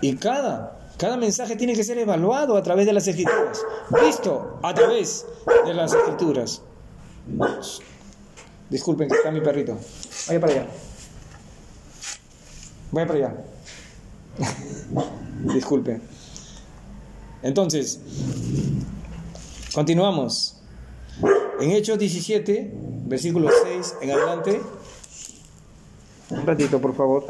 Y 0.00 0.16
cada 0.16 0.73
Cada 0.98 1.16
mensaje 1.16 1.56
tiene 1.56 1.74
que 1.74 1.82
ser 1.82 1.98
evaluado 1.98 2.56
a 2.56 2.62
través 2.62 2.86
de 2.86 2.92
las 2.92 3.06
escrituras, 3.08 3.60
visto 4.02 4.58
a 4.62 4.72
través 4.72 5.26
de 5.66 5.74
las 5.74 5.92
escrituras. 5.92 6.62
Disculpen 8.70 9.08
que 9.08 9.16
está 9.16 9.30
mi 9.30 9.40
perrito. 9.40 9.76
Vaya 10.28 10.40
para 10.40 10.52
allá. 10.52 10.66
Vaya 12.92 13.06
para 13.06 13.18
allá. 13.18 13.34
Disculpen. 15.54 16.02
Entonces, 17.42 18.00
continuamos. 19.74 20.60
En 21.60 21.70
Hechos 21.70 21.98
17, 21.98 22.72
versículo 23.06 23.48
6 23.64 23.96
en 24.00 24.10
adelante. 24.10 24.60
Un 26.30 26.46
ratito, 26.46 26.80
por 26.80 26.96
favor. 26.96 27.26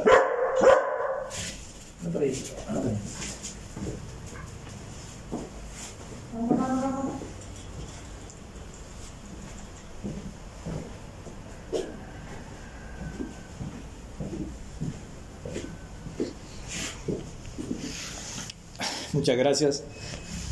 Muchas 19.25 19.39
gracias. 19.39 19.85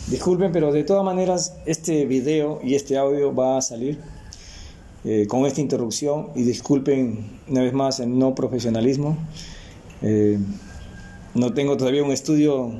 Disculpen, 0.08 0.50
pero 0.50 0.72
de 0.72 0.82
todas 0.82 1.04
maneras 1.04 1.58
este 1.66 2.06
video 2.06 2.58
y 2.64 2.74
este 2.74 2.96
audio 2.96 3.34
va 3.34 3.58
a 3.58 3.60
salir 3.60 3.98
eh, 5.04 5.26
con 5.28 5.44
esta 5.44 5.60
interrupción 5.60 6.30
y 6.34 6.42
disculpen 6.44 7.38
una 7.48 7.60
vez 7.60 7.74
más 7.74 8.00
el 8.00 8.18
no 8.18 8.34
profesionalismo. 8.34 9.18
Eh, 10.00 10.38
no 11.34 11.52
tengo 11.52 11.76
todavía 11.76 12.02
un 12.02 12.12
estudio 12.12 12.72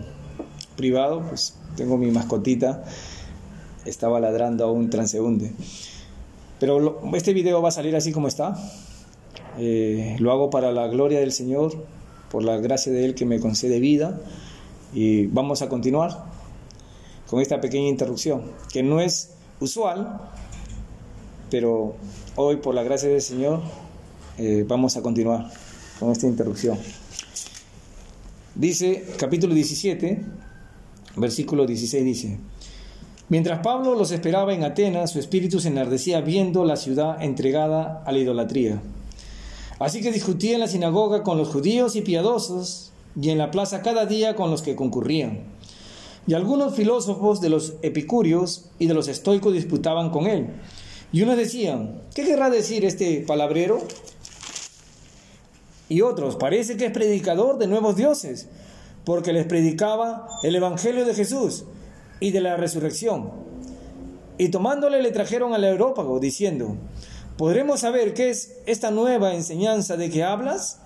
privado, 0.79 1.27
pues 1.29 1.57
tengo 1.77 1.99
mi 1.99 2.11
mascotita, 2.11 2.85
estaba 3.85 4.19
ladrando 4.19 4.65
a 4.65 4.73
un 4.73 4.89
transeúnte. 4.89 5.53
Pero 6.59 7.03
este 7.13 7.35
video 7.35 7.61
va 7.61 7.69
a 7.69 7.73
salir 7.73 7.95
así 7.97 8.13
como 8.13 8.29
está. 8.29 8.57
Eh, 9.59 10.17
lo 10.21 10.33
hago 10.33 10.49
para 10.49 10.73
la 10.73 10.87
gloria 10.87 11.21
del 11.21 11.33
Señor, 11.33 11.75
por 12.31 12.45
la 12.45 12.57
gracia 12.57 12.91
de 12.91 13.05
Él 13.05 13.15
que 13.15 13.27
me 13.27 13.41
concede 13.41 13.79
vida. 13.79 14.19
Y 14.93 15.27
vamos 15.27 15.63
a 15.63 15.69
continuar 15.69 16.25
con 17.29 17.41
esta 17.41 17.61
pequeña 17.61 17.89
interrupción, 17.89 18.53
que 18.71 18.83
no 18.83 19.01
es 19.01 19.31
usual, 19.59 20.21
pero 21.51 21.95
hoy 22.37 22.57
por 22.57 22.75
la 22.75 22.83
gracia 22.83 23.09
del 23.09 23.23
Señor 23.23 23.61
eh, 24.37 24.65
vamos 24.67 24.97
a 24.97 25.03
continuar 25.03 25.51
con 25.99 26.11
esta 26.13 26.27
interrupción. 26.27 26.79
Dice 28.55 29.07
capítulo 29.17 29.55
17, 29.55 30.25
versículo 31.17 31.65
16 31.65 32.05
dice, 32.05 32.39
Mientras 33.31 33.61
Pablo 33.61 33.95
los 33.95 34.11
esperaba 34.11 34.53
en 34.53 34.63
Atenas, 34.63 35.13
su 35.13 35.19
espíritu 35.19 35.59
se 35.59 35.69
enardecía 35.69 36.21
viendo 36.21 36.67
la 36.67 36.77
ciudad 36.77 37.23
entregada 37.23 38.03
a 38.05 38.13
la 38.13 38.19
idolatría. 38.19 38.83
Así 39.79 40.03
que 40.03 40.13
discutía 40.13 40.55
en 40.55 40.61
la 40.61 40.69
sinagoga 40.69 41.23
con 41.23 41.39
los 41.39 41.49
judíos 41.49 41.97
y 41.97 42.03
piadosos 42.03 42.92
y 43.21 43.31
en 43.31 43.39
la 43.39 43.51
plaza 43.51 43.83
cada 43.83 44.07
día 44.07 44.35
con 44.35 44.51
los 44.51 44.63
que 44.63 44.77
concurrían. 44.77 45.45
Y 46.27 46.35
algunos 46.35 46.75
filósofos 46.75 47.41
de 47.41 47.49
los 47.49 47.75
epicúreos 47.83 48.67
y 48.79 48.87
de 48.87 48.95
los 48.95 49.09
estoicos 49.09 49.53
disputaban 49.53 50.11
con 50.11 50.27
él. 50.27 50.49
Y 51.13 51.23
unos 51.23 51.37
decían, 51.37 52.03
¿qué 52.15 52.25
querrá 52.25 52.49
decir 52.49 52.85
este 52.85 53.25
palabrero? 53.27 53.81
y 55.93 56.01
otros, 56.01 56.37
parece 56.37 56.79
que 56.79 56.87
es 56.87 56.91
predicador 56.91 57.59
de 57.59 57.67
nuevos 57.67 57.97
dioses, 57.97 58.49
porque 59.05 59.35
les 59.35 59.45
predicaba 59.45 60.27
el 60.43 60.57
Evangelio 60.57 61.05
de 61.05 61.15
Jesús 61.15 61.65
y 62.19 62.31
de 62.31 62.41
la 62.41 62.57
resurrección. 62.57 63.31
Y 64.39 64.49
tomándole 64.49 65.03
le 65.03 65.11
trajeron 65.11 65.53
al 65.53 65.65
Európago, 65.65 66.19
diciendo, 66.19 66.79
¿podremos 67.37 67.81
saber 67.81 68.15
qué 68.15 68.31
es 68.31 68.55
esta 68.65 68.91
nueva 68.91 69.35
enseñanza 69.35 69.99
de 69.99 70.09
que 70.09 70.25
hablas? 70.25 70.81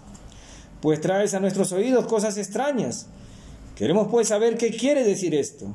Pues 0.86 1.00
traes 1.00 1.34
a 1.34 1.40
nuestros 1.40 1.72
oídos 1.72 2.06
cosas 2.06 2.38
extrañas. 2.38 3.08
Queremos 3.74 4.06
pues 4.08 4.28
saber 4.28 4.56
qué 4.56 4.70
quiere 4.70 5.02
decir 5.02 5.34
esto. 5.34 5.66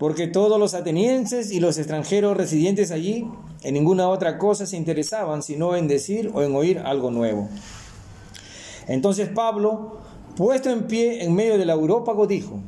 Porque 0.00 0.26
todos 0.26 0.58
los 0.58 0.74
atenienses 0.74 1.52
y 1.52 1.60
los 1.60 1.78
extranjeros 1.78 2.36
residentes 2.36 2.90
allí 2.90 3.24
en 3.62 3.74
ninguna 3.74 4.08
otra 4.08 4.36
cosa 4.36 4.66
se 4.66 4.76
interesaban 4.76 5.44
sino 5.44 5.76
en 5.76 5.86
decir 5.86 6.28
o 6.34 6.42
en 6.42 6.56
oír 6.56 6.80
algo 6.80 7.12
nuevo. 7.12 7.48
Entonces 8.88 9.28
Pablo, 9.28 9.98
puesto 10.36 10.70
en 10.70 10.88
pie 10.88 11.22
en 11.22 11.32
medio 11.32 11.56
del 11.56 11.70
Európago, 11.70 12.26
dijo, 12.26 12.58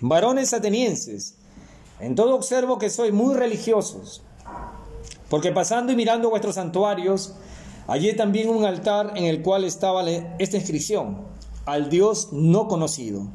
varones 0.00 0.54
atenienses, 0.54 1.34
en 1.98 2.14
todo 2.14 2.36
observo 2.36 2.78
que 2.78 2.90
sois 2.90 3.12
muy 3.12 3.34
religiosos, 3.34 4.22
porque 5.28 5.50
pasando 5.50 5.90
y 5.90 5.96
mirando 5.96 6.30
vuestros 6.30 6.54
santuarios, 6.54 7.34
hallé 7.86 8.14
también 8.14 8.48
un 8.48 8.64
altar 8.64 9.12
en 9.16 9.24
el 9.24 9.42
cual 9.42 9.64
estaba 9.64 10.08
esta 10.38 10.56
inscripción, 10.56 11.18
al 11.66 11.90
Dios 11.90 12.32
no 12.32 12.68
conocido. 12.68 13.26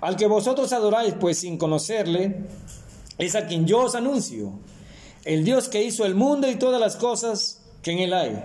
Al 0.00 0.16
que 0.16 0.26
vosotros 0.26 0.72
adoráis, 0.72 1.14
pues 1.14 1.38
sin 1.38 1.58
conocerle, 1.58 2.44
es 3.18 3.34
a 3.36 3.46
quien 3.46 3.66
yo 3.66 3.82
os 3.84 3.94
anuncio, 3.94 4.52
el 5.24 5.44
Dios 5.44 5.68
que 5.68 5.84
hizo 5.84 6.04
el 6.04 6.14
mundo 6.14 6.50
y 6.50 6.56
todas 6.56 6.80
las 6.80 6.96
cosas 6.96 7.60
que 7.82 7.92
en 7.92 7.98
él 8.00 8.12
hay 8.12 8.42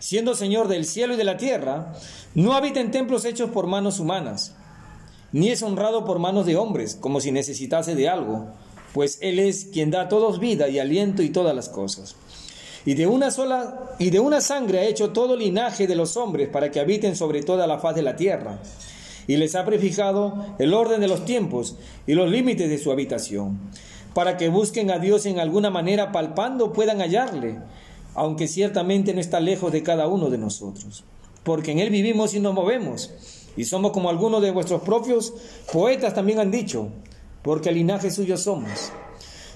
siendo 0.00 0.34
Señor 0.34 0.66
del 0.66 0.84
cielo 0.84 1.14
y 1.14 1.16
de 1.16 1.24
la 1.24 1.36
tierra, 1.36 1.92
no 2.34 2.54
habita 2.54 2.80
en 2.80 2.90
templos 2.90 3.24
hechos 3.24 3.50
por 3.50 3.68
manos 3.68 4.00
humanas, 4.00 4.54
ni 5.30 5.50
es 5.50 5.62
honrado 5.62 6.04
por 6.04 6.18
manos 6.18 6.46
de 6.46 6.56
hombres, 6.56 6.96
como 6.96 7.20
si 7.20 7.30
necesitase 7.30 7.94
de 7.94 8.08
algo, 8.08 8.48
pues 8.92 9.18
Él 9.20 9.38
es 9.38 9.66
quien 9.66 9.92
da 9.92 10.02
a 10.02 10.08
todos 10.08 10.40
vida 10.40 10.68
y 10.68 10.80
aliento 10.80 11.22
y 11.22 11.30
todas 11.30 11.54
las 11.54 11.68
cosas. 11.68 12.16
Y 12.84 12.94
de 12.94 13.06
una 13.06 13.30
sola 13.30 13.94
y 13.98 14.10
de 14.10 14.20
una 14.20 14.40
sangre 14.40 14.80
ha 14.80 14.84
hecho 14.84 15.10
todo 15.10 15.36
linaje 15.36 15.86
de 15.86 15.96
los 15.96 16.16
hombres 16.16 16.48
para 16.48 16.70
que 16.70 16.80
habiten 16.80 17.14
sobre 17.14 17.42
toda 17.42 17.66
la 17.66 17.78
faz 17.78 17.94
de 17.94 18.02
la 18.02 18.16
tierra. 18.16 18.58
Y 19.26 19.36
les 19.36 19.54
ha 19.54 19.64
prefijado 19.64 20.56
el 20.58 20.74
orden 20.74 21.00
de 21.00 21.08
los 21.08 21.24
tiempos 21.24 21.76
y 22.06 22.14
los 22.14 22.30
límites 22.30 22.68
de 22.68 22.78
su 22.78 22.90
habitación, 22.90 23.60
para 24.14 24.36
que 24.36 24.48
busquen 24.48 24.90
a 24.90 24.98
Dios 24.98 25.26
en 25.26 25.38
alguna 25.38 25.70
manera 25.70 26.10
palpando 26.10 26.72
puedan 26.72 27.00
hallarle 27.00 27.58
aunque 28.14 28.48
ciertamente 28.48 29.14
no 29.14 29.20
está 29.20 29.40
lejos 29.40 29.72
de 29.72 29.82
cada 29.82 30.06
uno 30.06 30.30
de 30.30 30.38
nosotros, 30.38 31.04
porque 31.44 31.72
en 31.72 31.78
Él 31.78 31.90
vivimos 31.90 32.34
y 32.34 32.40
nos 32.40 32.54
movemos, 32.54 33.10
y 33.56 33.64
somos 33.64 33.92
como 33.92 34.10
algunos 34.10 34.42
de 34.42 34.50
vuestros 34.50 34.82
propios 34.82 35.32
poetas 35.72 36.14
también 36.14 36.38
han 36.38 36.50
dicho, 36.50 36.88
porque 37.42 37.72
linaje 37.72 38.10
suyo 38.10 38.36
somos. 38.36 38.92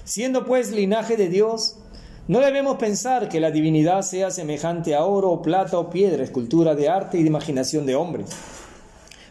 Siendo 0.03 0.45
pues 0.45 0.71
linaje 0.71 1.17
de 1.17 1.29
Dios, 1.29 1.77
no 2.27 2.39
debemos 2.39 2.77
pensar 2.77 3.29
que 3.29 3.39
la 3.39 3.51
divinidad 3.51 4.01
sea 4.01 4.31
semejante 4.31 4.95
a 4.95 5.05
oro, 5.05 5.43
plata 5.43 5.77
o 5.77 5.91
piedra, 5.91 6.23
escultura 6.23 6.73
de 6.73 6.89
arte 6.89 7.19
y 7.19 7.21
de 7.21 7.29
imaginación 7.29 7.85
de 7.85 7.95
hombres. 7.95 8.31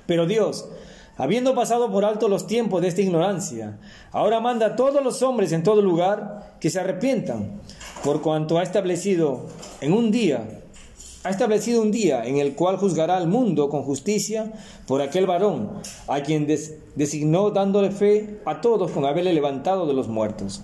Pero 0.06 0.26
Dios, 0.26 0.68
habiendo 1.16 1.56
pasado 1.56 1.90
por 1.90 2.04
alto 2.04 2.28
los 2.28 2.46
tiempos 2.46 2.82
de 2.82 2.88
esta 2.88 3.00
ignorancia, 3.00 3.78
ahora 4.12 4.38
manda 4.38 4.66
a 4.66 4.76
todos 4.76 5.02
los 5.02 5.22
hombres 5.22 5.50
en 5.50 5.64
todo 5.64 5.82
lugar 5.82 6.54
que 6.60 6.70
se 6.70 6.78
arrepientan, 6.78 7.60
por 8.04 8.22
cuanto 8.22 8.58
ha 8.58 8.62
establecido 8.62 9.46
en 9.80 9.92
un 9.92 10.12
día, 10.12 10.62
ha 11.24 11.30
establecido 11.30 11.82
un 11.82 11.90
día 11.90 12.24
en 12.24 12.36
el 12.36 12.54
cual 12.54 12.76
juzgará 12.76 13.16
al 13.16 13.26
mundo 13.26 13.70
con 13.70 13.82
justicia 13.82 14.52
por 14.86 15.02
aquel 15.02 15.26
varón, 15.26 15.70
a 16.06 16.20
quien 16.20 16.46
designó 16.94 17.50
dándole 17.50 17.90
fe 17.90 18.40
a 18.44 18.60
todos 18.60 18.92
con 18.92 19.04
haberle 19.04 19.32
levantado 19.32 19.84
de 19.86 19.94
los 19.94 20.06
muertos. 20.06 20.62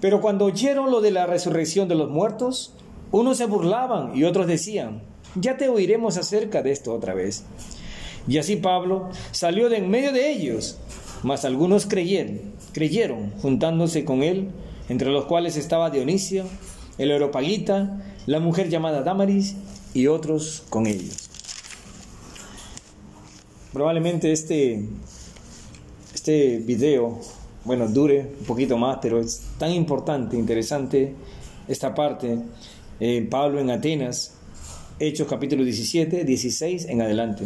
Pero 0.00 0.20
cuando 0.20 0.44
oyeron 0.44 0.90
lo 0.90 1.00
de 1.00 1.10
la 1.10 1.26
resurrección 1.26 1.88
de 1.88 1.94
los 1.94 2.10
muertos, 2.10 2.74
unos 3.10 3.38
se 3.38 3.46
burlaban 3.46 4.16
y 4.16 4.24
otros 4.24 4.46
decían, 4.46 5.02
ya 5.34 5.56
te 5.56 5.68
oiremos 5.68 6.16
acerca 6.16 6.62
de 6.62 6.72
esto 6.72 6.92
otra 6.92 7.14
vez. 7.14 7.44
Y 8.26 8.38
así 8.38 8.56
Pablo 8.56 9.08
salió 9.32 9.68
de 9.68 9.78
en 9.78 9.90
medio 9.90 10.12
de 10.12 10.30
ellos, 10.30 10.78
mas 11.22 11.44
algunos 11.44 11.86
creyeron, 11.86 12.40
creyeron, 12.72 13.32
juntándose 13.40 14.04
con 14.04 14.22
él, 14.22 14.50
entre 14.88 15.10
los 15.10 15.24
cuales 15.24 15.56
estaba 15.56 15.90
Dionisio, 15.90 16.44
el 16.98 17.10
Europagita, 17.10 18.02
la 18.26 18.40
mujer 18.40 18.68
llamada 18.68 19.02
Damaris 19.02 19.56
y 19.94 20.06
otros 20.06 20.64
con 20.68 20.86
ellos. 20.86 21.30
Probablemente 23.72 24.32
este, 24.32 24.84
este 26.14 26.58
video, 26.58 27.20
bueno, 27.64 27.88
dure 27.88 28.32
un 28.40 28.46
poquito 28.46 28.76
más, 28.76 28.98
pero 29.00 29.20
es 29.20 29.42
tan 29.58 29.72
importante, 29.72 30.36
interesante 30.36 31.14
esta 31.66 31.94
parte. 31.94 32.38
Eh, 33.00 33.26
Pablo 33.30 33.60
en 33.60 33.70
Atenas, 33.70 34.34
Hechos 34.98 35.28
capítulo 35.28 35.64
17, 35.64 36.24
16 36.24 36.86
en 36.86 37.02
adelante. 37.02 37.44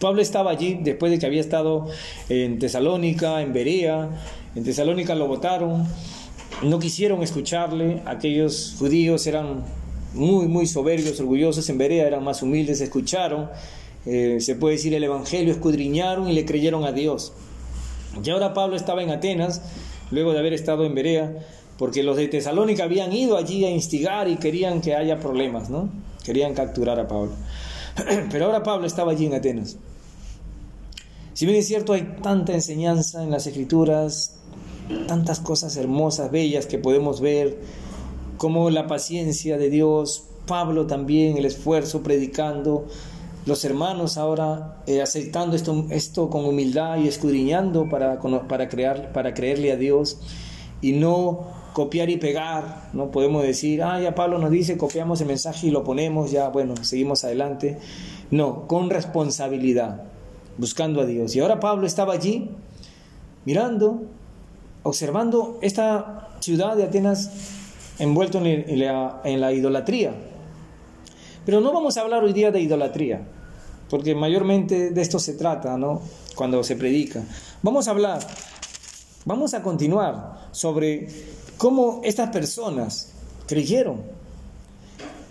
Pablo 0.00 0.22
estaba 0.22 0.50
allí 0.50 0.78
después 0.82 1.12
de 1.12 1.18
que 1.18 1.26
había 1.26 1.40
estado 1.40 1.86
en 2.28 2.58
Tesalónica, 2.58 3.42
en 3.42 3.52
Berea, 3.52 4.10
en 4.54 4.64
Tesalónica 4.64 5.14
lo 5.14 5.26
votaron, 5.26 5.86
no 6.62 6.78
quisieron 6.78 7.22
escucharle, 7.22 8.02
aquellos 8.06 8.76
judíos 8.78 9.26
eran 9.26 9.64
muy, 10.14 10.46
muy 10.46 10.66
soberbios, 10.66 11.20
orgullosos, 11.20 11.68
en 11.68 11.78
Berea 11.78 12.06
eran 12.06 12.24
más 12.24 12.42
humildes, 12.42 12.80
escucharon 12.80 13.48
eh, 14.06 14.38
se 14.40 14.54
puede 14.54 14.76
decir 14.76 14.92
el 14.94 15.02
Evangelio, 15.02 15.52
escudriñaron 15.52 16.28
y 16.28 16.34
le 16.34 16.44
creyeron 16.44 16.84
a 16.84 16.92
Dios. 16.92 17.32
Y 18.22 18.30
ahora 18.30 18.54
Pablo 18.54 18.76
estaba 18.76 19.02
en 19.02 19.10
Atenas, 19.10 19.62
luego 20.10 20.32
de 20.32 20.38
haber 20.38 20.52
estado 20.52 20.84
en 20.84 20.94
Berea, 20.94 21.32
porque 21.78 22.02
los 22.02 22.16
de 22.16 22.28
Tesalónica 22.28 22.84
habían 22.84 23.12
ido 23.12 23.36
allí 23.36 23.64
a 23.64 23.70
instigar 23.70 24.28
y 24.28 24.36
querían 24.36 24.80
que 24.80 24.94
haya 24.94 25.18
problemas, 25.18 25.70
¿no? 25.70 25.88
Querían 26.24 26.54
capturar 26.54 27.00
a 27.00 27.08
Pablo. 27.08 27.32
Pero 28.30 28.46
ahora 28.46 28.62
Pablo 28.62 28.86
estaba 28.86 29.12
allí 29.12 29.26
en 29.26 29.34
Atenas. 29.34 29.76
Si 31.32 31.46
bien 31.46 31.58
es 31.58 31.66
cierto, 31.66 31.92
hay 31.92 32.16
tanta 32.22 32.54
enseñanza 32.54 33.22
en 33.22 33.30
las 33.30 33.46
escrituras, 33.46 34.36
tantas 35.08 35.40
cosas 35.40 35.76
hermosas, 35.76 36.30
bellas 36.30 36.66
que 36.66 36.78
podemos 36.78 37.20
ver, 37.20 37.58
como 38.36 38.70
la 38.70 38.86
paciencia 38.86 39.58
de 39.58 39.68
Dios, 39.70 40.24
Pablo 40.46 40.86
también, 40.86 41.36
el 41.36 41.44
esfuerzo 41.44 42.02
predicando, 42.02 42.86
los 43.46 43.64
hermanos 43.64 44.16
ahora 44.16 44.78
eh, 44.86 45.02
aceptando 45.02 45.54
esto, 45.54 45.86
esto 45.90 46.30
con 46.30 46.44
humildad 46.46 46.98
y 46.98 47.08
escudriñando 47.08 47.88
para, 47.88 48.18
para, 48.48 48.68
crear, 48.68 49.12
para 49.12 49.34
creerle 49.34 49.72
a 49.72 49.76
Dios 49.76 50.18
y 50.80 50.92
no 50.92 51.46
copiar 51.74 52.08
y 52.08 52.16
pegar, 52.16 52.88
no 52.92 53.10
podemos 53.10 53.42
decir, 53.42 53.82
ah, 53.82 54.00
ya 54.00 54.14
Pablo 54.14 54.38
nos 54.38 54.50
dice, 54.50 54.78
copiamos 54.78 55.20
el 55.20 55.26
mensaje 55.26 55.66
y 55.66 55.70
lo 55.70 55.82
ponemos, 55.82 56.30
ya 56.30 56.48
bueno, 56.48 56.74
seguimos 56.82 57.24
adelante. 57.24 57.78
No, 58.30 58.66
con 58.68 58.90
responsabilidad, 58.90 60.04
buscando 60.56 61.00
a 61.00 61.06
Dios. 61.06 61.34
Y 61.34 61.40
ahora 61.40 61.58
Pablo 61.60 61.86
estaba 61.86 62.14
allí, 62.14 62.48
mirando, 63.44 64.04
observando 64.84 65.58
esta 65.62 66.28
ciudad 66.40 66.76
de 66.76 66.84
Atenas 66.84 67.30
envuelto 67.98 68.38
en 68.44 68.78
la, 68.78 69.20
en 69.24 69.40
la 69.40 69.52
idolatría. 69.52 70.14
Pero 71.44 71.60
no 71.60 71.72
vamos 71.72 71.96
a 71.96 72.00
hablar 72.00 72.24
hoy 72.24 72.32
día 72.32 72.50
de 72.50 72.60
idolatría, 72.60 73.22
porque 73.90 74.14
mayormente 74.14 74.90
de 74.90 75.02
esto 75.02 75.18
se 75.18 75.34
trata, 75.34 75.76
¿no? 75.76 76.02
Cuando 76.34 76.64
se 76.64 76.76
predica. 76.76 77.22
Vamos 77.62 77.86
a 77.86 77.90
hablar, 77.90 78.26
vamos 79.24 79.54
a 79.54 79.62
continuar 79.62 80.48
sobre 80.52 81.08
cómo 81.58 82.00
estas 82.04 82.30
personas 82.30 83.12
creyeron. 83.46 84.02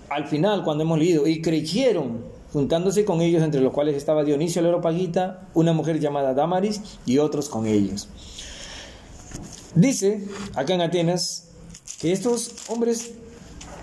Al 0.09 0.27
final, 0.27 0.63
cuando 0.63 0.83
hemos 0.83 0.99
leído, 0.99 1.25
y 1.25 1.41
creyeron, 1.41 2.23
juntándose 2.51 3.03
con 3.03 3.21
ellos, 3.21 3.41
entre 3.41 3.61
los 3.61 3.73
cuales 3.73 3.95
estaba 3.95 4.23
Dionisio 4.23 4.59
el 4.59 4.67
Areopagita, 4.67 5.47
una 5.55 5.73
mujer 5.73 5.99
llamada 5.99 6.35
Damaris 6.35 6.81
y 7.05 7.17
otros 7.17 7.49
con 7.49 7.65
ellos. 7.65 8.07
Dice 9.73 10.27
acá 10.53 10.75
en 10.75 10.81
Atenas 10.81 11.49
que 11.99 12.11
estos 12.11 12.69
hombres 12.69 13.13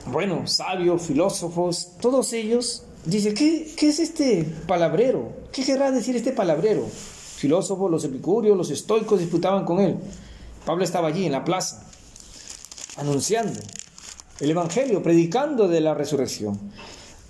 bueno, 0.07 0.47
sabios, 0.47 1.03
filósofos, 1.03 1.93
todos 2.01 2.33
ellos, 2.33 2.85
dice, 3.05 3.35
¿qué, 3.35 3.73
¿qué, 3.77 3.89
es 3.89 4.01
este 4.01 4.45
palabrero? 4.67 5.33
¿Qué 5.53 5.65
querrá 5.65 5.91
decir 5.91 6.17
este 6.17 6.33
palabrero? 6.33 6.87
Filósofos, 7.37 7.91
los 7.91 8.05
epicúreos, 8.05 8.57
los 8.57 8.71
estoicos 8.71 9.21
disputaban 9.21 9.65
con 9.65 9.81
él. 9.81 9.97
Pablo 10.65 10.85
estaba 10.85 11.09
allí 11.09 11.27
en 11.27 11.33
la 11.33 11.45
plaza, 11.45 11.87
anunciando 12.97 13.59
el 14.41 14.51
Evangelio, 14.51 15.03
predicando 15.03 15.69
de 15.69 15.81
la 15.81 15.95
resurrección. 15.95 16.59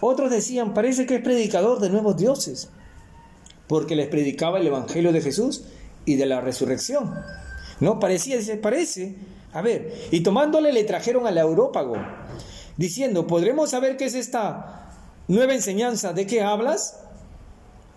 Otros 0.00 0.30
decían, 0.30 0.72
parece 0.72 1.06
que 1.06 1.16
es 1.16 1.22
predicador 1.22 1.80
de 1.80 1.90
nuevos 1.90 2.16
dioses, 2.16 2.70
porque 3.66 3.96
les 3.96 4.08
predicaba 4.08 4.58
el 4.58 4.66
Evangelio 4.66 5.12
de 5.12 5.20
Jesús 5.20 5.64
y 6.04 6.16
de 6.16 6.26
la 6.26 6.40
resurrección. 6.40 7.14
No, 7.80 7.98
parecía, 7.98 8.36
dice, 8.36 8.56
parece. 8.56 9.16
A 9.52 9.62
ver, 9.62 9.92
y 10.12 10.20
tomándole 10.20 10.72
le 10.72 10.84
trajeron 10.84 11.26
al 11.26 11.36
Európago 11.36 11.96
diciendo, 12.80 13.26
¿podremos 13.26 13.68
saber 13.68 13.98
qué 13.98 14.06
es 14.06 14.14
esta 14.14 14.90
nueva 15.28 15.52
enseñanza? 15.52 16.14
¿De 16.14 16.26
qué 16.26 16.40
hablas? 16.40 16.98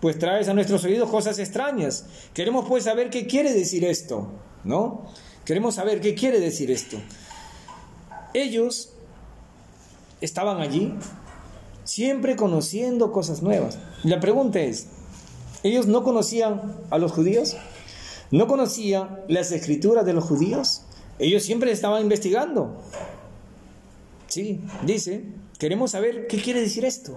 Pues 0.00 0.18
traes 0.18 0.46
a 0.50 0.52
nuestros 0.52 0.84
oídos 0.84 1.08
cosas 1.08 1.38
extrañas. 1.38 2.04
Queremos 2.34 2.66
pues 2.68 2.84
saber 2.84 3.08
qué 3.08 3.26
quiere 3.26 3.54
decir 3.54 3.82
esto, 3.86 4.28
¿no? 4.62 5.06
Queremos 5.46 5.76
saber 5.76 6.02
qué 6.02 6.14
quiere 6.14 6.38
decir 6.38 6.70
esto. 6.70 6.98
Ellos 8.34 8.90
estaban 10.20 10.60
allí 10.60 10.92
siempre 11.84 12.36
conociendo 12.36 13.10
cosas 13.10 13.40
nuevas. 13.40 13.78
La 14.02 14.20
pregunta 14.20 14.60
es, 14.60 14.88
¿ellos 15.62 15.86
no 15.86 16.04
conocían 16.04 16.76
a 16.90 16.98
los 16.98 17.12
judíos? 17.12 17.56
¿No 18.30 18.46
conocían 18.46 19.20
las 19.28 19.50
escrituras 19.50 20.04
de 20.04 20.12
los 20.12 20.24
judíos? 20.24 20.82
Ellos 21.18 21.42
siempre 21.42 21.72
estaban 21.72 22.02
investigando. 22.02 22.82
Sí, 24.34 24.60
dice, 24.84 25.22
queremos 25.60 25.92
saber 25.92 26.26
qué 26.26 26.38
quiere 26.38 26.60
decir 26.60 26.84
esto. 26.84 27.16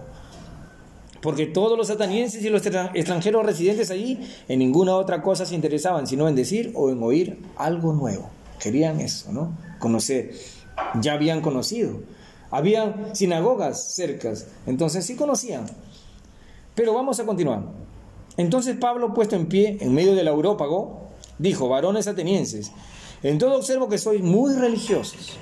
Porque 1.19 1.47
todos 1.47 1.75
los 1.75 1.89
atenienses 1.89 2.45
y 2.45 2.49
los 2.49 2.63
extranjeros 2.63 3.43
residentes 3.43 3.89
allí 3.89 4.19
en 4.47 4.59
ninguna 4.59 4.95
otra 4.95 5.23
cosa 5.23 5.47
se 5.47 5.55
interesaban, 5.55 6.05
sino 6.05 6.27
en 6.27 6.35
decir 6.35 6.73
o 6.75 6.91
en 6.91 7.01
oír 7.01 7.39
algo 7.55 7.91
nuevo. 7.91 8.29
Querían 8.59 9.01
eso, 9.01 9.31
¿no? 9.31 9.57
Conocer. 9.79 10.35
Ya 11.01 11.13
habían 11.13 11.41
conocido. 11.41 12.01
Habían 12.51 13.15
sinagogas 13.15 13.95
cercas, 13.95 14.49
entonces 14.67 15.03
sí 15.03 15.15
conocían. 15.15 15.65
Pero 16.75 16.93
vamos 16.93 17.19
a 17.19 17.25
continuar. 17.25 17.63
Entonces 18.37 18.77
Pablo, 18.79 19.15
puesto 19.15 19.35
en 19.35 19.47
pie 19.47 19.79
en 19.81 19.91
medio 19.95 20.13
del 20.13 20.27
Európago, 20.27 21.07
dijo, 21.39 21.67
varones 21.67 22.05
atenienses, 22.05 22.71
en 23.23 23.39
todo 23.39 23.55
observo 23.55 23.89
que 23.89 23.97
sois 23.97 24.21
muy 24.21 24.53
religiosos. 24.53 25.39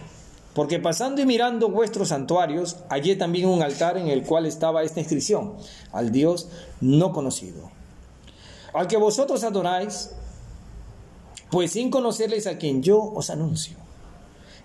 Porque 0.56 0.80
pasando 0.80 1.22
y 1.22 1.26
mirando 1.26 1.68
vuestros 1.70 2.08
santuarios, 2.08 2.78
hallé 2.90 3.18
también 3.18 3.50
un 3.50 3.62
altar 3.62 3.98
en 3.98 4.08
el 4.08 4.24
cual 4.24 4.46
estaba 4.46 4.84
esta 4.84 5.02
inscripción, 5.02 5.56
al 5.92 6.14
Dios 6.14 6.48
no 6.80 7.12
conocido. 7.12 7.70
Al 8.74 8.88
que 8.88 8.96
vosotros 8.96 9.44
adoráis, 9.44 10.12
pues 11.52 11.72
sin 11.72 11.92
conocerles 11.92 12.48
a 12.48 12.58
quien 12.58 12.82
yo 12.82 13.02
os 13.02 13.30
anuncio. 13.30 13.76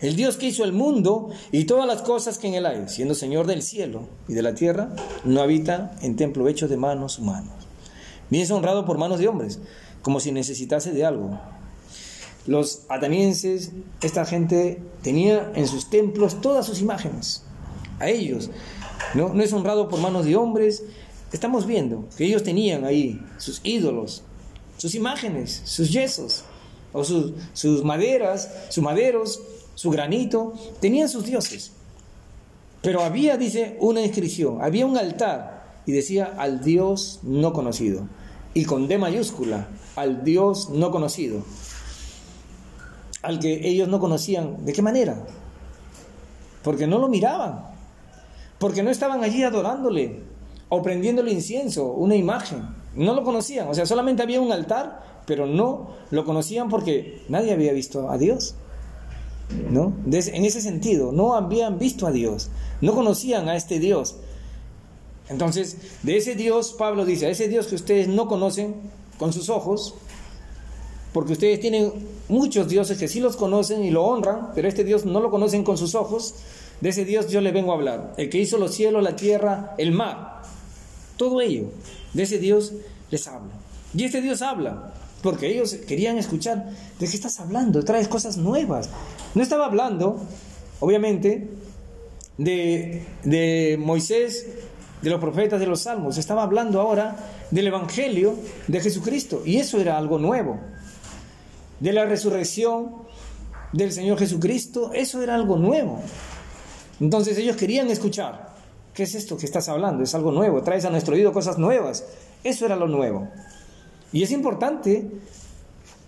El 0.00 0.14
Dios 0.14 0.36
que 0.36 0.46
hizo 0.46 0.62
el 0.62 0.72
mundo 0.72 1.30
y 1.50 1.64
todas 1.64 1.88
las 1.88 2.02
cosas 2.02 2.38
que 2.38 2.46
en 2.46 2.54
él 2.54 2.66
hay, 2.66 2.88
siendo 2.88 3.14
Señor 3.14 3.48
del 3.48 3.60
cielo 3.60 4.08
y 4.28 4.34
de 4.34 4.42
la 4.42 4.54
tierra, 4.54 4.94
no 5.24 5.42
habita 5.42 5.96
en 6.02 6.14
templo 6.14 6.46
hecho 6.46 6.68
de 6.68 6.76
manos 6.76 7.18
humanas, 7.18 7.66
ni 8.30 8.40
es 8.40 8.50
honrado 8.52 8.86
por 8.86 8.96
manos 8.96 9.18
de 9.18 9.26
hombres, 9.26 9.58
como 10.02 10.20
si 10.20 10.30
necesitase 10.30 10.92
de 10.92 11.04
algo 11.04 11.38
los 12.46 12.82
atenienses, 12.88 13.72
esta 14.00 14.24
gente 14.24 14.82
tenía 15.02 15.52
en 15.54 15.66
sus 15.66 15.90
templos 15.90 16.40
todas 16.40 16.66
sus 16.66 16.80
imágenes. 16.80 17.42
A 17.98 18.08
ellos, 18.08 18.50
no, 19.14 19.34
no 19.34 19.42
es 19.42 19.52
honrado 19.52 19.88
por 19.88 20.00
manos 20.00 20.24
de 20.24 20.36
hombres. 20.36 20.82
Estamos 21.32 21.66
viendo 21.66 22.08
que 22.16 22.24
ellos 22.24 22.42
tenían 22.42 22.84
ahí 22.84 23.20
sus 23.38 23.60
ídolos, 23.62 24.22
sus 24.78 24.94
imágenes, 24.94 25.62
sus 25.64 25.92
yesos, 25.92 26.44
o 26.92 27.04
sus, 27.04 27.32
sus 27.52 27.84
maderas, 27.84 28.50
sus 28.70 28.82
maderos, 28.82 29.40
su 29.74 29.90
granito, 29.90 30.54
tenían 30.80 31.08
sus 31.08 31.24
dioses. 31.24 31.72
Pero 32.82 33.02
había, 33.02 33.36
dice, 33.36 33.76
una 33.80 34.00
inscripción, 34.00 34.62
había 34.62 34.86
un 34.86 34.96
altar 34.96 35.82
y 35.84 35.92
decía 35.92 36.34
al 36.38 36.64
Dios 36.64 37.20
no 37.22 37.52
conocido. 37.52 38.08
Y 38.54 38.64
con 38.64 38.88
D 38.88 38.98
mayúscula, 38.98 39.68
al 39.94 40.24
Dios 40.24 40.70
no 40.70 40.90
conocido 40.90 41.44
al 43.22 43.38
que 43.38 43.68
ellos 43.68 43.88
no 43.88 44.00
conocían. 44.00 44.64
¿De 44.64 44.72
qué 44.72 44.82
manera? 44.82 45.26
Porque 46.62 46.86
no 46.86 46.98
lo 46.98 47.08
miraban, 47.08 47.64
porque 48.58 48.82
no 48.82 48.90
estaban 48.90 49.22
allí 49.24 49.42
adorándole 49.42 50.20
o 50.68 50.82
prendiéndole 50.82 51.32
incienso, 51.32 51.92
una 51.92 52.16
imagen. 52.16 52.68
No 52.94 53.14
lo 53.14 53.24
conocían, 53.24 53.68
o 53.68 53.74
sea, 53.74 53.86
solamente 53.86 54.22
había 54.22 54.40
un 54.40 54.52
altar, 54.52 55.22
pero 55.26 55.46
no 55.46 55.90
lo 56.10 56.24
conocían 56.24 56.68
porque 56.68 57.22
nadie 57.28 57.52
había 57.52 57.72
visto 57.72 58.10
a 58.10 58.18
Dios. 58.18 58.54
¿No? 59.68 59.92
en 60.06 60.44
ese 60.44 60.60
sentido, 60.60 61.10
no 61.10 61.34
habían 61.34 61.80
visto 61.80 62.06
a 62.06 62.12
Dios, 62.12 62.50
no 62.80 62.94
conocían 62.94 63.48
a 63.48 63.56
este 63.56 63.80
Dios. 63.80 64.14
Entonces, 65.28 65.76
de 66.04 66.16
ese 66.16 66.36
Dios, 66.36 66.72
Pablo 66.78 67.04
dice, 67.04 67.26
a 67.26 67.30
ese 67.30 67.48
Dios 67.48 67.66
que 67.66 67.74
ustedes 67.74 68.06
no 68.06 68.28
conocen 68.28 68.76
con 69.18 69.32
sus 69.32 69.48
ojos, 69.48 69.94
porque 71.12 71.32
ustedes 71.32 71.60
tienen 71.60 71.92
muchos 72.28 72.68
dioses 72.68 72.96
que 72.98 73.08
sí 73.08 73.20
los 73.20 73.36
conocen 73.36 73.84
y 73.84 73.90
lo 73.90 74.04
honran, 74.04 74.52
pero 74.54 74.68
este 74.68 74.84
Dios 74.84 75.04
no 75.04 75.20
lo 75.20 75.30
conocen 75.30 75.64
con 75.64 75.76
sus 75.76 75.94
ojos. 75.94 76.34
De 76.80 76.90
ese 76.90 77.04
Dios 77.04 77.28
yo 77.28 77.40
le 77.40 77.52
vengo 77.52 77.72
a 77.72 77.74
hablar, 77.74 78.14
el 78.16 78.30
que 78.30 78.38
hizo 78.38 78.56
los 78.56 78.74
cielos, 78.74 79.02
la 79.02 79.16
tierra, 79.16 79.74
el 79.76 79.92
mar, 79.92 80.42
todo 81.16 81.40
ello. 81.40 81.64
De 82.14 82.22
ese 82.22 82.38
Dios 82.38 82.72
les 83.10 83.26
hablo. 83.26 83.50
Y 83.94 84.04
este 84.04 84.22
Dios 84.22 84.40
habla, 84.40 84.94
porque 85.22 85.48
ellos 85.48 85.74
querían 85.86 86.16
escuchar, 86.16 86.70
¿de 86.98 87.06
qué 87.06 87.16
estás 87.16 87.40
hablando? 87.40 87.84
Traes 87.84 88.08
cosas 88.08 88.36
nuevas. 88.36 88.88
No 89.34 89.42
estaba 89.42 89.66
hablando, 89.66 90.20
obviamente, 90.78 91.50
de, 92.38 93.04
de 93.24 93.76
Moisés, 93.78 94.46
de 95.02 95.10
los 95.10 95.20
profetas, 95.20 95.58
de 95.58 95.66
los 95.66 95.80
salmos. 95.80 96.18
Estaba 96.18 96.44
hablando 96.44 96.80
ahora 96.80 97.16
del 97.50 97.66
Evangelio 97.66 98.36
de 98.68 98.80
Jesucristo. 98.80 99.42
Y 99.44 99.56
eso 99.56 99.80
era 99.80 99.98
algo 99.98 100.18
nuevo 100.18 100.58
de 101.80 101.92
la 101.92 102.04
resurrección 102.04 102.96
del 103.72 103.92
Señor 103.92 104.18
Jesucristo, 104.18 104.92
eso 104.92 105.22
era 105.22 105.34
algo 105.34 105.56
nuevo. 105.56 106.00
Entonces 107.00 107.36
ellos 107.38 107.56
querían 107.56 107.90
escuchar. 107.90 108.50
¿qué 108.94 109.04
es 109.04 109.14
esto 109.14 109.36
que 109.36 109.46
estás 109.46 109.68
hablando? 109.68 110.02
Es 110.02 110.14
algo 110.14 110.32
nuevo, 110.32 110.62
traes 110.62 110.84
a 110.84 110.90
nuestro 110.90 111.14
oído 111.14 111.32
cosas 111.32 111.58
nuevas. 111.58 112.04
Eso 112.44 112.66
era 112.66 112.76
lo 112.76 112.86
nuevo. 112.86 113.28
Y 114.12 114.22
es 114.22 114.30
importante 114.30 115.10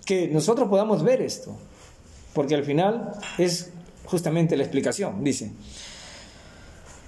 que 0.04 0.28
nosotros 0.28 0.68
podamos 0.68 1.02
ver 1.02 1.22
esto, 1.22 1.56
porque 2.34 2.54
al 2.54 2.64
final 2.64 3.12
es 3.38 3.70
justamente 4.04 4.56
la 4.56 4.64
explicación. 4.64 5.22
Dice, 5.22 5.52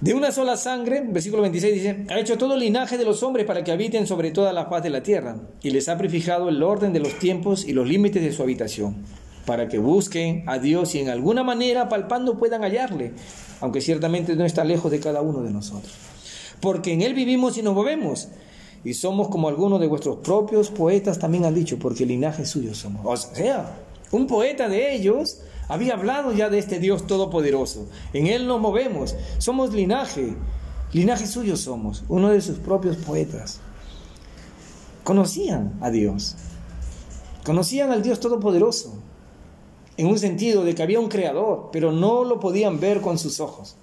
de 0.05 0.13
una 0.13 0.31
sola 0.31 0.55
sangre, 0.55 1.01
versículo 1.03 1.41
26 1.41 1.73
dice, 1.73 2.05
ha 2.11 2.19
hecho 2.19 2.37
todo 2.37 2.53
el 2.53 2.59
linaje 2.59 2.95
de 2.95 3.05
los 3.05 3.23
hombres 3.23 3.43
para 3.47 3.63
que 3.63 3.71
habiten 3.71 4.05
sobre 4.05 4.29
toda 4.29 4.53
la 4.53 4.69
paz 4.69 4.83
de 4.83 4.91
la 4.91 5.01
tierra, 5.01 5.35
y 5.63 5.71
les 5.71 5.89
ha 5.89 5.97
prefijado 5.97 6.47
el 6.47 6.61
orden 6.61 6.93
de 6.93 6.99
los 6.99 7.17
tiempos 7.17 7.67
y 7.67 7.73
los 7.73 7.87
límites 7.87 8.21
de 8.21 8.31
su 8.31 8.43
habitación, 8.43 8.97
para 9.47 9.67
que 9.67 9.79
busquen 9.79 10.43
a 10.45 10.59
Dios 10.59 10.93
y 10.93 10.99
en 10.99 11.09
alguna 11.09 11.43
manera 11.43 11.89
palpando 11.89 12.37
puedan 12.37 12.61
hallarle, 12.61 13.13
aunque 13.61 13.81
ciertamente 13.81 14.35
no 14.35 14.45
está 14.45 14.63
lejos 14.63 14.91
de 14.91 14.99
cada 14.99 15.23
uno 15.23 15.41
de 15.41 15.49
nosotros. 15.49 15.91
Porque 16.59 16.93
en 16.93 17.01
Él 17.01 17.15
vivimos 17.15 17.57
y 17.57 17.63
nos 17.63 17.73
movemos, 17.73 18.27
y 18.83 18.93
somos 18.93 19.29
como 19.29 19.49
algunos 19.49 19.79
de 19.79 19.87
vuestros 19.87 20.17
propios 20.17 20.69
poetas 20.69 21.17
también 21.17 21.45
han 21.45 21.55
dicho, 21.55 21.79
porque 21.79 22.05
linaje 22.05 22.45
suyo 22.45 22.75
somos. 22.75 23.01
O 23.03 23.17
sea, 23.17 23.75
un 24.11 24.27
poeta 24.27 24.69
de 24.69 24.93
ellos 24.93 25.39
había 25.67 25.93
hablado 25.93 26.31
ya 26.31 26.49
de 26.49 26.59
este 26.59 26.79
Dios 26.79 27.07
todopoderoso. 27.07 27.87
En 28.13 28.27
Él 28.27 28.47
nos 28.47 28.61
movemos, 28.61 29.15
somos 29.37 29.73
linaje, 29.73 30.35
linaje 30.93 31.27
suyo 31.27 31.57
somos, 31.57 32.03
uno 32.07 32.29
de 32.29 32.41
sus 32.41 32.57
propios 32.57 32.97
poetas. 32.97 33.59
Conocían 35.03 35.77
a 35.81 35.89
Dios, 35.91 36.35
conocían 37.43 37.91
al 37.91 38.01
Dios 38.01 38.19
todopoderoso, 38.19 38.95
en 39.97 40.07
un 40.07 40.19
sentido 40.19 40.63
de 40.63 40.75
que 40.75 40.83
había 40.83 40.99
un 40.99 41.09
creador, 41.09 41.69
pero 41.71 41.91
no 41.91 42.23
lo 42.23 42.39
podían 42.39 42.79
ver 42.79 43.01
con 43.01 43.17
sus 43.17 43.39
ojos. 43.39 43.75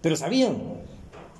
Pero 0.00 0.16
sabían, 0.16 0.56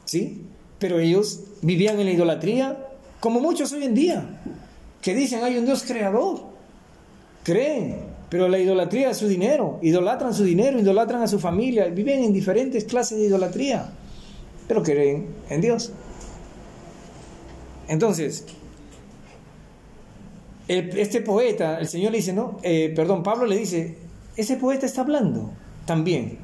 ¿sí? 0.05 0.47
Pero 0.79 0.99
ellos 0.99 1.41
vivían 1.63 1.99
en 2.01 2.07
la 2.07 2.13
idolatría, 2.13 2.89
como 3.21 3.41
muchos 3.41 3.73
hoy 3.73 3.85
en 3.85 3.95
día, 3.95 4.41
que 5.01 5.15
dicen 5.15 5.45
hay 5.45 5.57
un 5.57 5.65
Dios 5.65 5.83
creador. 5.83 6.43
Creen, 7.43 8.14
pero 8.35 8.49
la 8.49 8.59
idolatría 8.59 9.11
es 9.11 9.19
su 9.19 9.29
dinero, 9.29 9.79
idolatran 9.81 10.35
su 10.35 10.43
dinero, 10.43 10.81
idolatran 10.81 11.23
a 11.23 11.29
su 11.29 11.39
familia, 11.39 11.87
viven 11.87 12.25
en 12.25 12.33
diferentes 12.33 12.83
clases 12.83 13.17
de 13.17 13.27
idolatría, 13.27 13.93
pero 14.67 14.83
creen 14.83 15.29
en 15.51 15.61
Dios. 15.61 15.93
Entonces, 17.87 18.45
este 20.67 21.21
poeta, 21.21 21.79
el 21.79 21.87
Señor 21.87 22.11
le 22.11 22.19
dice, 22.19 22.33
no, 22.33 22.59
eh, 22.65 22.93
perdón, 22.97 23.23
Pablo 23.23 23.47
le 23.47 23.57
dice, 23.57 23.99
ese 24.37 24.57
poeta 24.57 24.85
está 24.85 25.03
hablando 25.03 25.53
también 25.87 26.39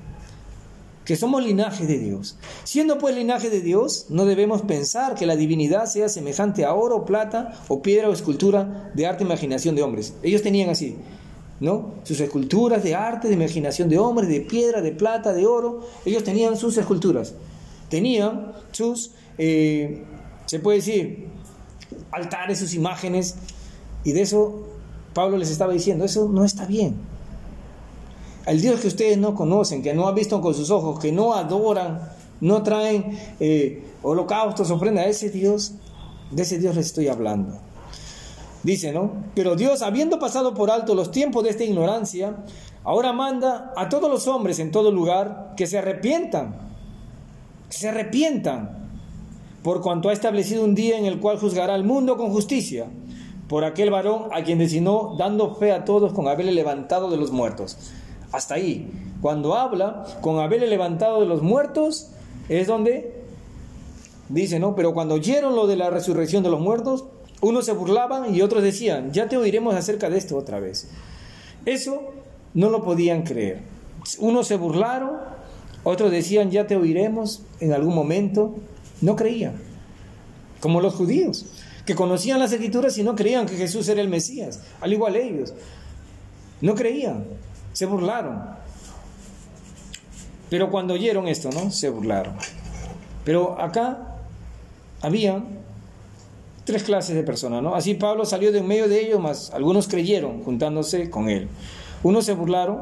que 1.05 1.17
somos 1.17 1.43
linaje 1.43 1.89
de 1.89 1.99
Dios. 1.99 2.39
Siendo 2.63 2.99
pues 2.99 3.17
linaje 3.17 3.51
de 3.51 3.63
Dios, 3.63 4.07
no 4.11 4.27
debemos 4.27 4.63
pensar 4.63 5.17
que 5.17 5.27
la 5.27 5.35
divinidad 5.35 5.87
sea 5.87 6.09
semejante 6.09 6.65
a 6.65 6.73
oro, 6.73 7.05
plata 7.05 7.61
o 7.67 7.83
piedra 7.83 8.09
o 8.09 8.13
escultura 8.13 8.93
de 8.95 9.07
arte 9.09 9.25
e 9.25 9.27
imaginación 9.27 9.75
de 9.75 9.83
hombres. 9.83 10.15
Ellos 10.23 10.43
tenían 10.43 10.71
así, 10.71 10.97
¿no? 11.61 11.93
Sus 12.05 12.19
esculturas 12.21 12.83
de 12.83 12.95
arte, 12.95 13.29
de 13.29 13.35
imaginación 13.35 13.89
de 13.89 13.99
hombres, 13.99 14.29
de 14.29 14.41
piedra, 14.41 14.81
de 14.81 14.93
plata, 14.93 15.33
de 15.33 15.47
oro. 15.47 15.87
Ellos 16.05 16.25
tenían 16.25 16.57
sus 16.57 16.77
esculturas. 16.79 17.35
Tenían 17.89 18.53
sus, 18.73 19.13
eh, 19.37 20.03
se 20.47 20.59
puede 20.59 20.79
decir, 20.79 21.29
altares, 22.11 22.59
sus 22.59 22.75
imágenes. 22.75 23.37
Y 24.05 24.13
de 24.13 24.23
eso 24.23 24.67
Pablo 25.13 25.37
les 25.37 25.51
estaba 25.51 25.73
diciendo, 25.73 26.05
eso 26.05 26.29
no 26.29 26.45
está 26.45 26.65
bien. 26.65 26.97
El 28.47 28.61
Dios 28.63 28.81
que 28.81 28.89
ustedes 28.89 29.19
no 29.19 29.35
conocen, 29.35 29.83
que 29.83 29.93
no 29.93 30.09
han 30.09 30.15
visto 30.15 30.41
con 30.41 30.55
sus 30.55 30.71
ojos, 30.71 30.99
que 30.99 31.13
no 31.13 31.35
adoran, 31.35 32.01
no 32.41 32.63
traen 32.63 33.19
eh, 33.39 33.85
holocaustos, 34.03 34.71
ofrendas 34.71 35.05
a 35.05 35.09
ese 35.09 35.29
Dios, 35.29 35.75
de 36.31 36.43
ese 36.43 36.59
Dios 36.59 36.75
les 36.75 36.87
estoy 36.87 37.09
hablando. 37.09 37.59
Dice, 38.63 38.93
¿no? 38.93 39.13
Pero 39.35 39.57
Dios, 39.57 39.83
habiendo 39.83 40.19
pasado 40.19 40.55
por 40.55 40.71
alto 40.71 40.95
los 40.95 41.11
tiempos 41.11 41.45
de 41.45 41.51
esta 41.51 41.65
ignorancia, 41.65 42.37
ahora 42.85 43.13
manda 43.13 43.73
a 43.77 43.89
todos 43.89 44.11
los 44.11 44.29
hombres 44.29 44.59
en 44.59 44.71
todo 44.71 44.91
lugar 44.91 45.55
que 45.57 45.67
se 45.67 45.79
arrepientan, 45.79 46.57
que 47.71 47.77
se 47.77 47.89
arrepientan, 47.89 48.91
por 49.63 49.81
cuanto 49.81 50.09
ha 50.09 50.13
establecido 50.13 50.65
un 50.65 50.75
día 50.75 50.99
en 50.99 51.07
el 51.07 51.21
cual 51.21 51.39
juzgará 51.39 51.75
al 51.75 51.85
mundo 51.85 52.17
con 52.17 52.31
justicia, 52.31 52.87
por 53.49 53.65
aquel 53.65 53.91
varón 53.91 54.29
a 54.33 54.45
quien 54.45 54.59
designó, 54.59 55.17
dando 55.19 55.55
fe 55.55 55.73
a 55.73 55.85
todos 55.85 56.13
con 56.13 56.29
haberle 56.29 56.53
levantado 56.53 57.11
de 57.11 57.17
los 57.17 57.33
muertos. 57.33 57.77
Hasta 58.31 58.55
ahí. 58.55 58.91
Cuando 59.21 59.55
habla 59.55 60.05
con 60.21 60.39
haberle 60.39 60.67
levantado 60.67 61.21
de 61.21 61.27
los 61.27 61.43
muertos, 61.43 62.11
es 62.49 62.69
donde 62.69 63.25
dice, 64.29 64.61
¿no? 64.61 64.77
Pero 64.77 64.95
cuando 64.95 65.15
oyeron 65.17 65.57
lo 65.57 65.67
de 65.67 65.77
la 65.77 65.91
resurrección 65.91 66.43
de 66.43 66.51
los 66.51 66.61
muertos, 66.61 67.07
unos 67.41 67.65
se 67.65 67.73
burlaban 67.73 68.35
y 68.35 68.43
otros 68.43 68.63
decían, 68.63 69.13
ya 69.13 69.29
te 69.29 69.37
oiremos 69.37 69.75
acerca 69.75 70.11
de 70.11 70.19
esto 70.19 70.37
otra 70.37 70.61
vez. 70.61 70.89
Eso 71.65 72.13
no 72.55 72.71
lo 72.71 72.83
podían 72.83 73.23
creer. 73.23 73.61
Unos 74.19 74.47
se 74.47 74.57
burlaron, 74.57 75.19
otros 75.85 76.11
decían, 76.11 76.51
ya 76.51 76.67
te 76.67 76.77
oiremos 76.77 77.43
en 77.61 77.73
algún 77.73 77.95
momento. 77.95 78.57
No 79.01 79.17
creían. 79.17 79.55
Como 80.61 80.81
los 80.81 80.95
judíos, 80.95 81.47
que 81.87 81.95
conocían 81.95 82.39
las 82.39 82.53
escrituras 82.53 82.99
y 82.99 83.03
no 83.03 83.17
creían 83.17 83.47
que 83.47 83.57
Jesús 83.57 83.89
era 83.89 84.03
el 84.03 84.09
Mesías. 84.09 84.61
Al 84.81 84.93
igual 84.93 85.17
ellos. 85.17 85.55
No 86.61 86.75
creían. 86.75 87.25
Se 87.73 87.87
burlaron. 87.87 88.43
Pero 90.51 90.71
cuando 90.71 90.95
oyeron 90.95 91.29
esto, 91.29 91.49
¿no? 91.51 91.71
Se 91.71 91.89
burlaron. 91.89 92.35
Pero 93.25 93.59
acá 93.61 94.19
había 95.01 95.43
tres 96.65 96.83
clases 96.83 97.15
de 97.15 97.23
personas, 97.23 97.63
¿no? 97.63 97.75
Así 97.75 97.95
Pablo 97.95 98.25
salió 98.25 98.53
de 98.53 98.59
en 98.59 98.67
medio 98.67 98.89
de 98.89 99.01
ellos, 99.01 99.21
más 99.21 99.51
algunos 99.51 99.89
creyeron 99.89 100.43
juntándose 100.43 101.11
con 101.11 101.29
él. 101.29 101.49
Unos 102.03 102.25
se 102.25 102.35
burlaron, 102.35 102.81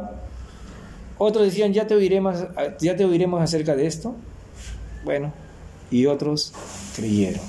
otros 1.19 1.45
decían, 1.45 1.73
ya 1.73 1.87
te 1.87 1.95
oiremos, 1.95 2.37
ya 2.81 2.97
te 2.97 3.05
oiremos 3.05 3.41
acerca 3.43 3.75
de 3.75 3.87
esto. 3.87 4.14
Bueno, 5.05 5.33
y 5.91 6.07
otros 6.07 6.53
creyeron. 6.95 7.43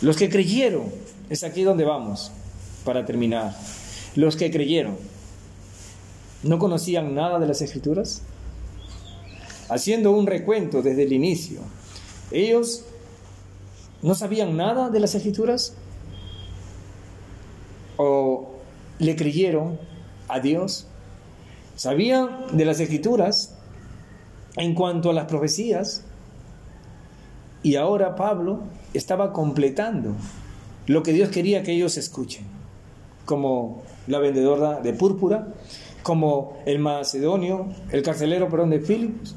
Los 0.00 0.16
que 0.16 0.28
creyeron, 0.28 0.84
es 1.28 1.44
aquí 1.44 1.64
donde 1.64 1.84
vamos, 1.84 2.30
para 2.84 3.04
terminar. 3.04 3.54
Los 4.14 4.36
que 4.36 4.50
creyeron, 4.50 4.96
¿no 6.42 6.58
conocían 6.58 7.14
nada 7.14 7.38
de 7.38 7.46
las 7.46 7.60
escrituras? 7.62 8.22
Haciendo 9.68 10.12
un 10.12 10.26
recuento 10.26 10.82
desde 10.82 11.02
el 11.02 11.12
inicio, 11.12 11.60
ellos 12.30 12.84
no 14.02 14.14
sabían 14.14 14.56
nada 14.56 14.90
de 14.90 15.00
las 15.00 15.14
escrituras 15.14 15.74
o 17.96 18.48
le 18.98 19.16
creyeron 19.16 19.78
a 20.28 20.40
Dios. 20.40 20.86
Sabían 21.76 22.56
de 22.56 22.64
las 22.64 22.80
escrituras 22.80 23.56
en 24.56 24.74
cuanto 24.74 25.10
a 25.10 25.12
las 25.12 25.26
profecías 25.26 26.04
y 27.62 27.76
ahora 27.76 28.14
Pablo 28.14 28.60
estaba 28.94 29.32
completando 29.32 30.14
lo 30.86 31.02
que 31.02 31.12
Dios 31.12 31.28
quería 31.28 31.62
que 31.62 31.72
ellos 31.72 31.96
escuchen, 31.96 32.44
como 33.24 33.82
la 34.06 34.18
vendedora 34.18 34.80
de 34.80 34.92
púrpura, 34.92 35.48
como 36.02 36.56
el 36.64 36.78
macedonio, 36.78 37.68
el 37.90 38.02
carcelero, 38.02 38.48
perdón, 38.48 38.70
de 38.70 38.80
Filipos. 38.80 39.34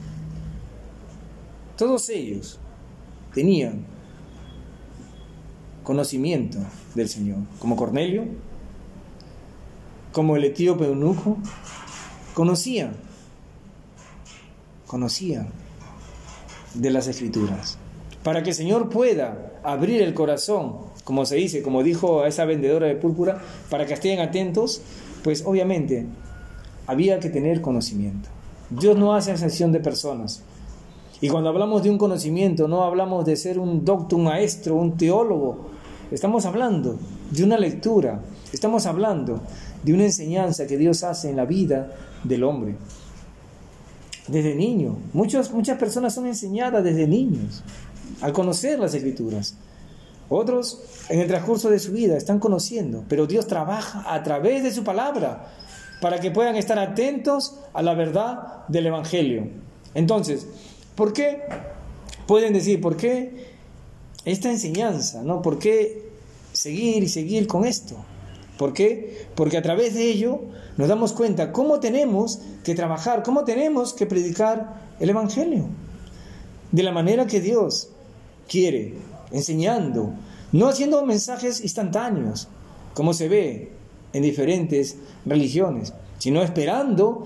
Todos 1.78 2.10
ellos 2.10 2.60
tenían 3.34 3.86
conocimiento 5.91 6.58
del 6.95 7.10
Señor, 7.10 7.39
como 7.60 7.75
Cornelio, 7.75 8.23
como 10.13 10.38
el 10.38 10.45
etíope 10.45 10.86
eunuco, 10.86 11.38
conocían, 12.34 12.93
conocían 14.88 15.49
de 16.75 16.91
las 16.91 17.08
escrituras. 17.08 17.77
Para 18.23 18.41
que 18.41 18.51
el 18.51 18.56
Señor 18.56 18.88
pueda 18.88 19.51
abrir 19.63 20.01
el 20.01 20.13
corazón 20.13 20.91
como 21.04 21.25
se 21.25 21.36
dice, 21.36 21.62
como 21.62 21.84
dijo 21.84 22.21
a 22.21 22.30
esa 22.30 22.45
vendedora 22.45 22.88
de 22.88 22.95
púrpura, 22.95 23.41
para 23.69 23.86
que 23.86 23.95
estén 23.95 24.21
atentos, 24.21 24.82
pues 25.25 25.43
obviamente 25.45 26.06
había 26.88 27.19
que 27.19 27.30
tener 27.30 27.60
conocimiento. 27.60 28.30
Dios 28.69 28.95
no 28.95 29.13
hace 29.13 29.32
excepción 29.32 29.73
de 29.73 29.82
personas. 29.82 30.41
Y 31.19 31.27
cuando 31.30 31.49
hablamos 31.49 31.84
de 31.84 31.89
un 31.89 31.97
conocimiento, 31.97 32.67
no 32.67 32.84
hablamos 32.84 33.25
de 33.25 33.36
ser 33.36 33.60
un 33.60 33.84
doctor, 33.84 34.17
un 34.17 34.25
maestro, 34.25 34.75
un 34.75 34.95
teólogo. 34.95 35.70
Estamos 36.12 36.45
hablando 36.45 37.00
de 37.32 37.43
una 37.45 37.58
lectura, 37.58 38.19
estamos 38.52 38.86
hablando 38.86 39.39
de 39.82 39.93
una 39.93 40.04
enseñanza 40.04 40.67
que 40.67 40.78
Dios 40.78 41.04
hace 41.06 41.30
en 41.30 41.38
la 41.38 41.45
vida 41.45 41.95
del 42.26 42.43
hombre. 42.43 42.76
Desde 44.28 44.54
niño. 44.54 44.97
Muchas, 45.13 45.52
muchas 45.52 45.78
personas 45.78 46.13
son 46.13 46.28
enseñadas 46.28 46.84
desde 46.84 47.08
niños 47.08 47.63
al 48.19 48.34
conocer 48.34 48.78
las 48.78 48.93
escrituras. 48.93 49.56
Otros 50.28 50.82
en 51.08 51.21
el 51.21 51.28
transcurso 51.28 51.69
de 51.69 51.80
su 51.80 51.93
vida 51.93 52.17
están 52.17 52.39
conociendo, 52.39 53.06
pero 53.08 53.26
Dios 53.26 53.47
trabaja 53.47 54.04
a 54.13 54.21
través 54.21 54.63
de 54.63 54.71
su 54.71 54.84
palabra 54.84 55.50
para 56.02 56.19
que 56.19 56.32
puedan 56.32 56.58
estar 56.58 56.78
atentos 56.78 57.56
a 57.74 57.82
la 57.82 57.93
verdad 57.93 58.67
del 58.67 58.88
Evangelio. 58.88 59.47
Entonces, 59.93 60.45
¿por 60.95 61.13
qué? 61.13 61.43
Pueden 62.28 62.52
decir, 62.52 62.82
¿por 62.82 62.97
qué 62.97 63.51
esta 64.25 64.49
enseñanza? 64.49 65.23
¿no? 65.23 65.41
¿Por 65.41 65.60
qué 65.60 66.10
seguir 66.53 67.03
y 67.03 67.10
seguir 67.10 67.47
con 67.47 67.65
esto? 67.65 67.95
¿Por 68.57 68.73
qué? 68.73 69.27
Porque 69.36 69.57
a 69.57 69.62
través 69.62 69.95
de 69.95 70.10
ello 70.10 70.41
nos 70.77 70.88
damos 70.88 71.13
cuenta 71.13 71.51
cómo 71.51 71.79
tenemos 71.79 72.39
que 72.63 72.75
trabajar, 72.75 73.23
cómo 73.23 73.43
tenemos 73.43 73.93
que 73.93 74.05
predicar 74.05 74.81
el 74.99 75.10
Evangelio. 75.10 75.65
De 76.71 76.84
la 76.84 76.91
manera 76.91 77.27
que 77.27 77.41
Dios 77.41 77.89
quiere, 78.47 78.93
enseñando, 79.31 80.13
no 80.51 80.67
haciendo 80.67 81.05
mensajes 81.05 81.62
instantáneos, 81.62 82.47
como 82.93 83.13
se 83.13 83.27
ve 83.27 83.71
en 84.13 84.23
diferentes 84.23 84.97
religiones, 85.25 85.93
sino 86.19 86.43
esperando, 86.43 87.25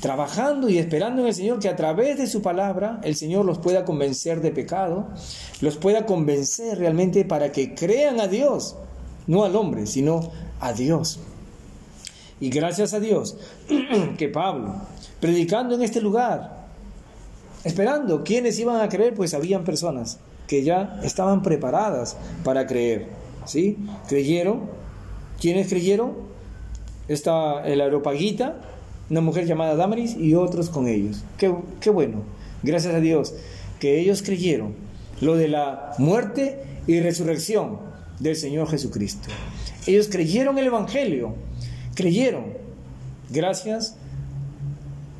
trabajando 0.00 0.68
y 0.68 0.78
esperando 0.78 1.22
en 1.22 1.28
el 1.28 1.34
Señor 1.34 1.58
que 1.58 1.68
a 1.68 1.76
través 1.76 2.18
de 2.18 2.26
su 2.26 2.42
palabra 2.42 3.00
el 3.02 3.16
Señor 3.16 3.44
los 3.44 3.58
pueda 3.58 3.84
convencer 3.84 4.40
de 4.40 4.50
pecado, 4.50 5.08
los 5.60 5.76
pueda 5.76 6.06
convencer 6.06 6.78
realmente 6.78 7.24
para 7.24 7.52
que 7.52 7.74
crean 7.74 8.20
a 8.20 8.26
Dios, 8.26 8.76
no 9.26 9.44
al 9.44 9.56
hombre, 9.56 9.86
sino 9.86 10.30
a 10.60 10.72
Dios. 10.72 11.20
Y 12.40 12.50
gracias 12.50 12.92
a 12.92 13.00
Dios 13.00 13.36
que 14.18 14.28
Pablo, 14.28 14.74
predicando 15.20 15.74
en 15.74 15.82
este 15.82 16.00
lugar, 16.00 16.66
esperando 17.64 18.22
quienes 18.22 18.58
iban 18.58 18.80
a 18.80 18.88
creer, 18.88 19.14
pues 19.14 19.34
habían 19.34 19.64
personas 19.64 20.18
que 20.46 20.62
ya 20.62 21.00
estaban 21.02 21.42
preparadas 21.42 22.16
para 22.44 22.66
creer. 22.66 23.08
¿Sí? 23.46 23.78
Creyeron. 24.08 24.62
¿Quiénes 25.40 25.68
creyeron? 25.68 26.14
Está 27.08 27.64
el 27.64 27.80
Aeropaguita, 27.80 28.60
una 29.10 29.20
mujer 29.20 29.46
llamada 29.46 29.76
Damaris 29.76 30.16
y 30.16 30.34
otros 30.34 30.68
con 30.68 30.88
ellos. 30.88 31.22
Qué, 31.38 31.54
qué 31.80 31.90
bueno. 31.90 32.22
Gracias 32.62 32.94
a 32.94 33.00
Dios 33.00 33.34
que 33.78 34.00
ellos 34.00 34.22
creyeron 34.22 34.74
lo 35.20 35.36
de 35.36 35.48
la 35.48 35.92
muerte 35.98 36.62
y 36.86 37.00
resurrección 37.00 37.78
del 38.18 38.36
Señor 38.36 38.68
Jesucristo. 38.68 39.28
Ellos 39.86 40.08
creyeron 40.10 40.58
el 40.58 40.66
Evangelio, 40.66 41.34
creyeron, 41.94 42.44
gracias 43.30 43.96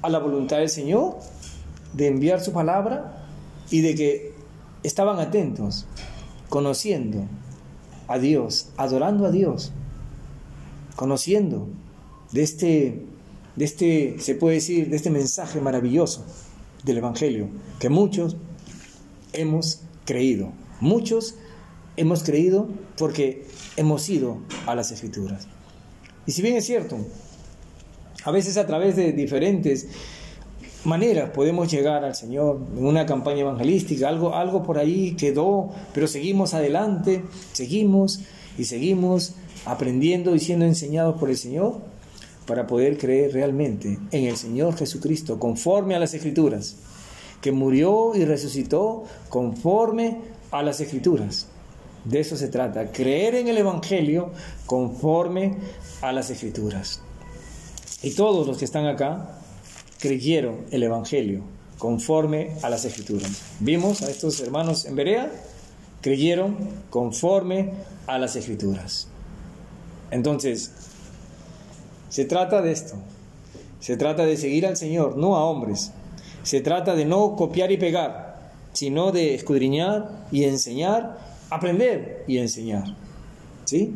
a 0.02 0.08
la 0.08 0.18
voluntad 0.18 0.58
del 0.58 0.68
Señor 0.68 1.18
de 1.92 2.08
enviar 2.08 2.40
su 2.40 2.52
palabra 2.52 3.26
y 3.70 3.80
de 3.80 3.94
que 3.94 4.32
estaban 4.82 5.18
atentos, 5.18 5.86
conociendo 6.48 7.24
a 8.08 8.18
Dios, 8.18 8.68
adorando 8.76 9.26
a 9.26 9.30
Dios, 9.30 9.72
conociendo 10.94 11.68
de 12.32 12.42
este, 12.42 13.02
de 13.56 13.64
este, 13.64 14.16
se 14.18 14.34
puede 14.34 14.56
decir, 14.56 14.90
de 14.90 14.96
este 14.96 15.10
mensaje 15.10 15.60
maravilloso 15.60 16.24
del 16.84 16.98
Evangelio, 16.98 17.48
que 17.80 17.88
muchos 17.88 18.36
hemos 19.32 19.80
creído, 20.04 20.52
muchos 20.80 21.36
hemos 21.96 22.22
creído 22.22 22.68
porque 22.98 23.46
hemos 23.76 24.08
ido 24.08 24.38
a 24.66 24.74
las 24.74 24.92
escrituras. 24.92 25.48
Y 26.26 26.32
si 26.32 26.42
bien 26.42 26.56
es 26.56 26.66
cierto, 26.66 26.98
a 28.24 28.30
veces 28.30 28.56
a 28.56 28.66
través 28.66 28.96
de 28.96 29.12
diferentes 29.12 29.88
maneras 30.84 31.30
podemos 31.30 31.70
llegar 31.70 32.04
al 32.04 32.14
Señor 32.14 32.60
en 32.76 32.86
una 32.86 33.06
campaña 33.06 33.40
evangelística, 33.40 34.08
algo, 34.08 34.34
algo 34.34 34.62
por 34.62 34.78
ahí 34.78 35.16
quedó, 35.16 35.70
pero 35.94 36.06
seguimos 36.06 36.54
adelante, 36.54 37.24
seguimos 37.52 38.20
y 38.58 38.64
seguimos 38.64 39.34
aprendiendo 39.64 40.34
y 40.34 40.40
siendo 40.40 40.64
enseñados 40.64 41.18
por 41.18 41.30
el 41.30 41.36
Señor 41.36 41.95
para 42.46 42.66
poder 42.66 42.96
creer 42.96 43.32
realmente 43.32 43.98
en 44.10 44.24
el 44.24 44.36
Señor 44.36 44.76
Jesucristo 44.76 45.38
conforme 45.38 45.94
a 45.94 45.98
las 45.98 46.14
Escrituras, 46.14 46.76
que 47.40 47.52
murió 47.52 48.14
y 48.14 48.24
resucitó 48.24 49.04
conforme 49.28 50.18
a 50.50 50.62
las 50.62 50.80
Escrituras. 50.80 51.48
De 52.04 52.20
eso 52.20 52.36
se 52.36 52.48
trata, 52.48 52.92
creer 52.92 53.34
en 53.34 53.48
el 53.48 53.58
Evangelio 53.58 54.30
conforme 54.64 55.56
a 56.02 56.12
las 56.12 56.30
Escrituras. 56.30 57.00
Y 58.02 58.12
todos 58.12 58.46
los 58.46 58.58
que 58.58 58.64
están 58.64 58.86
acá 58.86 59.40
creyeron 59.98 60.66
el 60.70 60.84
Evangelio 60.84 61.42
conforme 61.78 62.52
a 62.62 62.70
las 62.70 62.84
Escrituras. 62.84 63.42
Vimos 63.60 64.02
a 64.02 64.10
estos 64.10 64.40
hermanos 64.40 64.84
en 64.84 64.94
Berea, 64.94 65.32
creyeron 66.00 66.56
conforme 66.90 67.72
a 68.06 68.18
las 68.18 68.36
Escrituras. 68.36 69.08
Entonces, 70.10 70.72
se 72.08 72.24
trata 72.24 72.62
de 72.62 72.72
esto. 72.72 72.96
Se 73.80 73.96
trata 73.96 74.24
de 74.24 74.36
seguir 74.36 74.66
al 74.66 74.76
Señor, 74.76 75.16
no 75.16 75.36
a 75.36 75.44
hombres. 75.44 75.92
Se 76.42 76.60
trata 76.60 76.94
de 76.94 77.04
no 77.04 77.36
copiar 77.36 77.72
y 77.72 77.76
pegar, 77.76 78.52
sino 78.72 79.12
de 79.12 79.34
escudriñar 79.34 80.26
y 80.30 80.44
enseñar 80.44 81.18
aprender 81.50 82.24
y 82.26 82.38
enseñar. 82.38 82.84
¿Sí? 83.64 83.94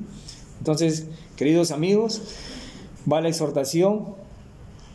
Entonces, 0.58 1.06
queridos 1.36 1.70
amigos, 1.70 2.22
va 3.10 3.20
la 3.20 3.28
exhortación, 3.28 4.14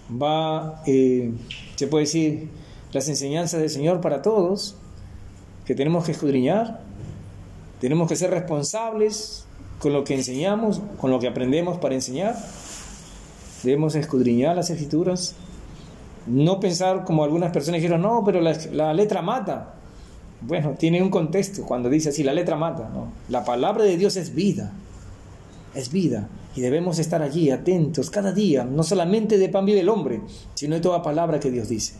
va, 0.10 0.82
eh, 0.86 1.32
se 1.76 1.88
puede 1.88 2.06
decir, 2.06 2.50
las 2.92 3.10
enseñanzas 3.10 3.60
del 3.60 3.70
Señor 3.70 4.02
para 4.02 4.22
todos, 4.22 4.76
que 5.66 5.76
tenemos 5.76 6.06
que 6.06 6.12
escudriñar, 6.12 6.82
tenemos 7.82 8.08
que 8.08 8.16
ser 8.16 8.32
responsables 8.32 9.46
con 9.80 9.94
lo 9.94 10.04
que 10.04 10.16
enseñamos, 10.16 10.82
con 11.00 11.12
lo 11.12 11.20
que 11.20 11.28
aprendemos 11.28 11.78
para 11.80 11.96
enseñar. 11.96 12.36
Debemos 13.66 13.96
escudriñar 13.96 14.56
las 14.56 14.70
escrituras, 14.70 15.34
no 16.28 16.60
pensar 16.60 17.04
como 17.04 17.24
algunas 17.24 17.52
personas 17.52 17.82
dijeron, 17.82 18.04
no, 18.04 18.22
pero 18.24 18.40
la, 18.42 18.94
letra 18.94 19.24
mata. 19.24 19.74
Bueno, 20.42 20.76
tiene 20.78 21.02
un 21.02 21.10
contexto 21.10 21.64
cuando 21.64 21.90
dice 21.90 22.10
así, 22.10 22.24
la 22.24 22.32
letra 22.32 22.56
mata. 22.56 22.88
La 23.28 23.44
palabra 23.44 23.84
de 23.84 23.98
Dios 23.98 24.18
es 24.18 24.36
vida, 24.36 24.72
es 25.74 25.92
vida. 25.92 26.30
Y 26.56 26.62
debemos 26.62 27.00
estar 27.00 27.24
allí 27.24 27.50
atentos 27.50 28.12
cada 28.12 28.32
día, 28.32 28.66
no 28.66 28.84
solamente 28.84 29.40
de 29.40 29.50
pan 29.50 29.66
vive 29.66 29.80
el 29.80 29.90
hombre, 29.90 30.22
sino 30.54 30.76
de 30.76 30.82
toda 30.82 31.02
palabra 31.02 31.40
que 31.40 31.50
Dios 31.50 31.68
dice. 31.68 31.96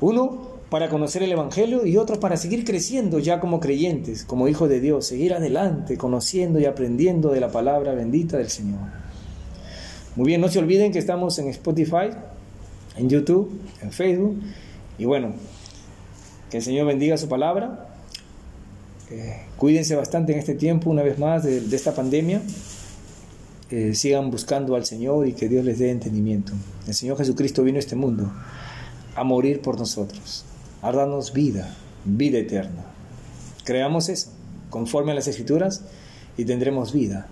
Uno, 0.00 0.52
para 0.70 0.88
conocer 0.88 1.24
el 1.24 1.32
Evangelio 1.32 1.84
y 1.84 1.96
otro 1.96 2.20
para 2.20 2.36
seguir 2.36 2.64
creciendo 2.64 3.18
ya 3.18 3.40
como 3.40 3.58
creyentes, 3.58 4.24
como 4.24 4.46
hijos 4.46 4.68
de 4.68 4.78
Dios, 4.78 5.06
seguir 5.06 5.34
adelante, 5.34 5.96
conociendo 5.96 6.60
y 6.60 6.66
aprendiendo 6.66 7.30
de 7.30 7.40
la 7.40 7.50
palabra 7.50 7.94
bendita 7.94 8.38
del 8.38 8.48
Señor. 8.48 9.02
Muy 10.14 10.26
bien, 10.26 10.42
no 10.42 10.48
se 10.48 10.58
olviden 10.58 10.92
que 10.92 10.98
estamos 10.98 11.38
en 11.38 11.48
Spotify, 11.48 12.10
en 12.96 13.08
YouTube, 13.08 13.50
en 13.80 13.92
Facebook, 13.92 14.42
y 14.98 15.06
bueno, 15.06 15.32
que 16.50 16.58
el 16.58 16.62
Señor 16.62 16.86
bendiga 16.86 17.16
su 17.16 17.28
palabra. 17.28 17.88
cuídense 19.56 19.96
bastante 19.96 20.32
en 20.32 20.38
este 20.38 20.54
tiempo, 20.54 20.90
una 20.90 21.02
vez 21.02 21.18
más, 21.18 21.44
de, 21.44 21.64
esta 21.74 21.94
pandemia. 21.94 22.42
sigan 23.94 24.30
buscando 24.30 24.76
al 24.76 24.84
Señor 24.84 25.26
y 25.26 25.32
que 25.32 25.48
Dios 25.48 25.64
les 25.64 25.78
dé 25.78 25.90
entendimiento. 25.90 26.52
El 26.86 26.92
Señor 26.92 27.16
Jesucristo 27.16 27.62
vino 27.62 27.76
a 27.76 27.80
este 27.80 27.96
mundo 27.96 28.30
a 29.16 29.24
morir 29.24 29.62
por 29.62 29.78
nosotros, 29.78 30.44
a 30.82 30.92
darnos 30.92 31.32
vida, 31.32 31.74
vida 32.04 32.38
eterna. 32.38 32.84
Creamos 33.64 34.10
eso, 34.10 34.30
conforme 34.68 35.12
a 35.12 35.14
las 35.14 35.26
Escrituras, 35.26 35.84
y 36.36 36.44
tendremos 36.44 36.92
vida, 36.92 37.28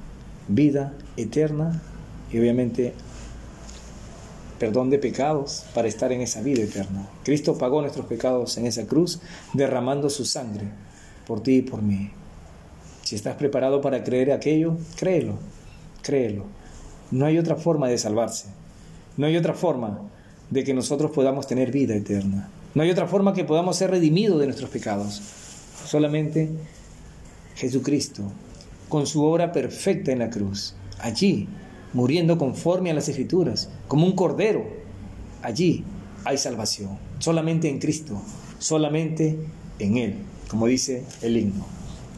vida 0.49 0.95
eterna 1.19 1.83
y 2.33 2.38
obviamente 2.38 2.95
perdón 4.59 4.90
de 4.90 4.99
pecados 4.99 5.64
para 5.75 5.88
estar 5.88 6.12
en 6.12 6.21
esa 6.21 6.43
vida 6.43 6.62
eterna. 6.62 7.09
Cristo 7.25 7.57
pagó 7.57 7.81
nuestros 7.81 8.07
pecados 8.07 8.59
en 8.59 8.66
esa 8.66 8.87
cruz, 8.87 9.21
derramando 9.55 10.11
su 10.11 10.27
sangre 10.27 10.66
por 11.27 11.43
ti 11.43 11.57
y 11.57 11.62
por 11.62 11.81
mí. 11.81 12.11
Si 13.03 13.16
estás 13.16 13.37
preparado 13.37 13.81
para 13.81 14.05
creer 14.05 14.31
aquello, 14.31 14.77
créelo, 14.97 15.38
créelo. 16.03 16.45
No 17.11 17.25
hay 17.25 17.38
otra 17.38 17.57
forma 17.57 17.88
de 17.88 17.97
salvarse. 17.97 18.49
No 19.16 19.27
hay 19.27 19.37
otra 19.37 19.55
forma 19.55 20.03
de 20.51 20.62
que 20.62 20.75
nosotros 20.75 21.11
podamos 21.11 21.47
tener 21.47 21.73
vida 21.73 21.95
eterna. 21.95 22.51
No 22.75 22.83
hay 22.83 22.90
otra 22.90 23.07
forma 23.07 23.33
que 23.33 23.45
podamos 23.45 23.77
ser 23.77 23.90
redimidos 23.90 24.38
de 24.38 24.47
nuestros 24.47 24.71
pecados. 24.71 25.21
Solamente 25.87 26.51
Jesucristo, 27.57 28.23
con 28.88 29.07
su 29.07 29.25
obra 29.25 29.53
perfecta 29.53 30.12
en 30.12 30.21
la 30.21 30.31
cruz. 30.31 30.75
Allí 31.01 31.49
muriendo 31.93 32.38
conforme 32.38 32.91
a 32.91 32.95
las 32.95 33.09
escrituras, 33.09 33.70
como 33.88 34.07
un 34.07 34.12
cordero. 34.12 34.64
Allí 35.43 35.84
hay 36.24 36.38
salvación, 36.38 36.99
solamente 37.18 37.68
en 37.68 37.78
Cristo, 37.78 38.20
solamente 38.59 39.38
en 39.78 39.97
Él, 39.97 40.14
como 40.49 40.66
dice 40.66 41.05
el 41.22 41.36
himno. 41.36 41.66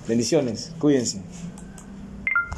Bendiciones, 0.08 0.72
cuídense. 0.78 1.20